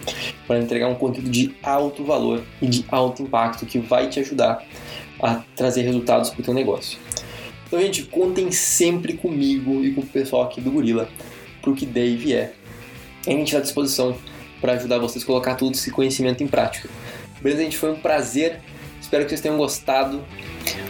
para 0.46 0.58
entregar 0.58 0.88
um 0.88 0.96
conteúdo 0.96 1.30
de 1.30 1.54
alto 1.62 2.04
valor 2.04 2.42
e 2.61 2.66
de 2.66 2.84
alto 2.88 3.22
impacto 3.22 3.64
que 3.64 3.78
vai 3.78 4.08
te 4.08 4.18
ajudar 4.20 4.64
a 5.22 5.42
trazer 5.54 5.82
resultados 5.82 6.30
para 6.30 6.40
o 6.40 6.44
teu 6.44 6.54
negócio. 6.54 6.98
Então, 7.66 7.80
gente, 7.80 8.02
contem 8.04 8.50
sempre 8.50 9.12
comigo 9.12 9.84
e 9.84 9.92
com 9.92 10.00
o 10.00 10.06
pessoal 10.06 10.44
aqui 10.44 10.61
do 10.61 10.70
Gorila 10.70 11.08
para 11.61 11.70
o 11.70 11.74
que 11.74 11.84
der 11.84 12.06
e 12.06 12.16
vier. 12.16 12.54
A 13.26 13.30
gente 13.30 13.48
está 13.48 13.58
à 13.58 13.61
disposição 13.61 14.16
para 14.61 14.72
ajudar 14.72 14.98
vocês 14.98 15.22
a 15.22 15.26
colocar 15.26 15.54
todo 15.54 15.74
esse 15.74 15.90
conhecimento 15.90 16.42
em 16.42 16.46
prática. 16.46 16.88
Beleza, 17.42 17.62
gente? 17.62 17.76
Foi 17.76 17.92
um 17.92 18.00
prazer. 18.00 18.61
Espero 19.00 19.24
que 19.24 19.30
vocês 19.30 19.40
tenham 19.40 19.56
gostado. 19.56 20.24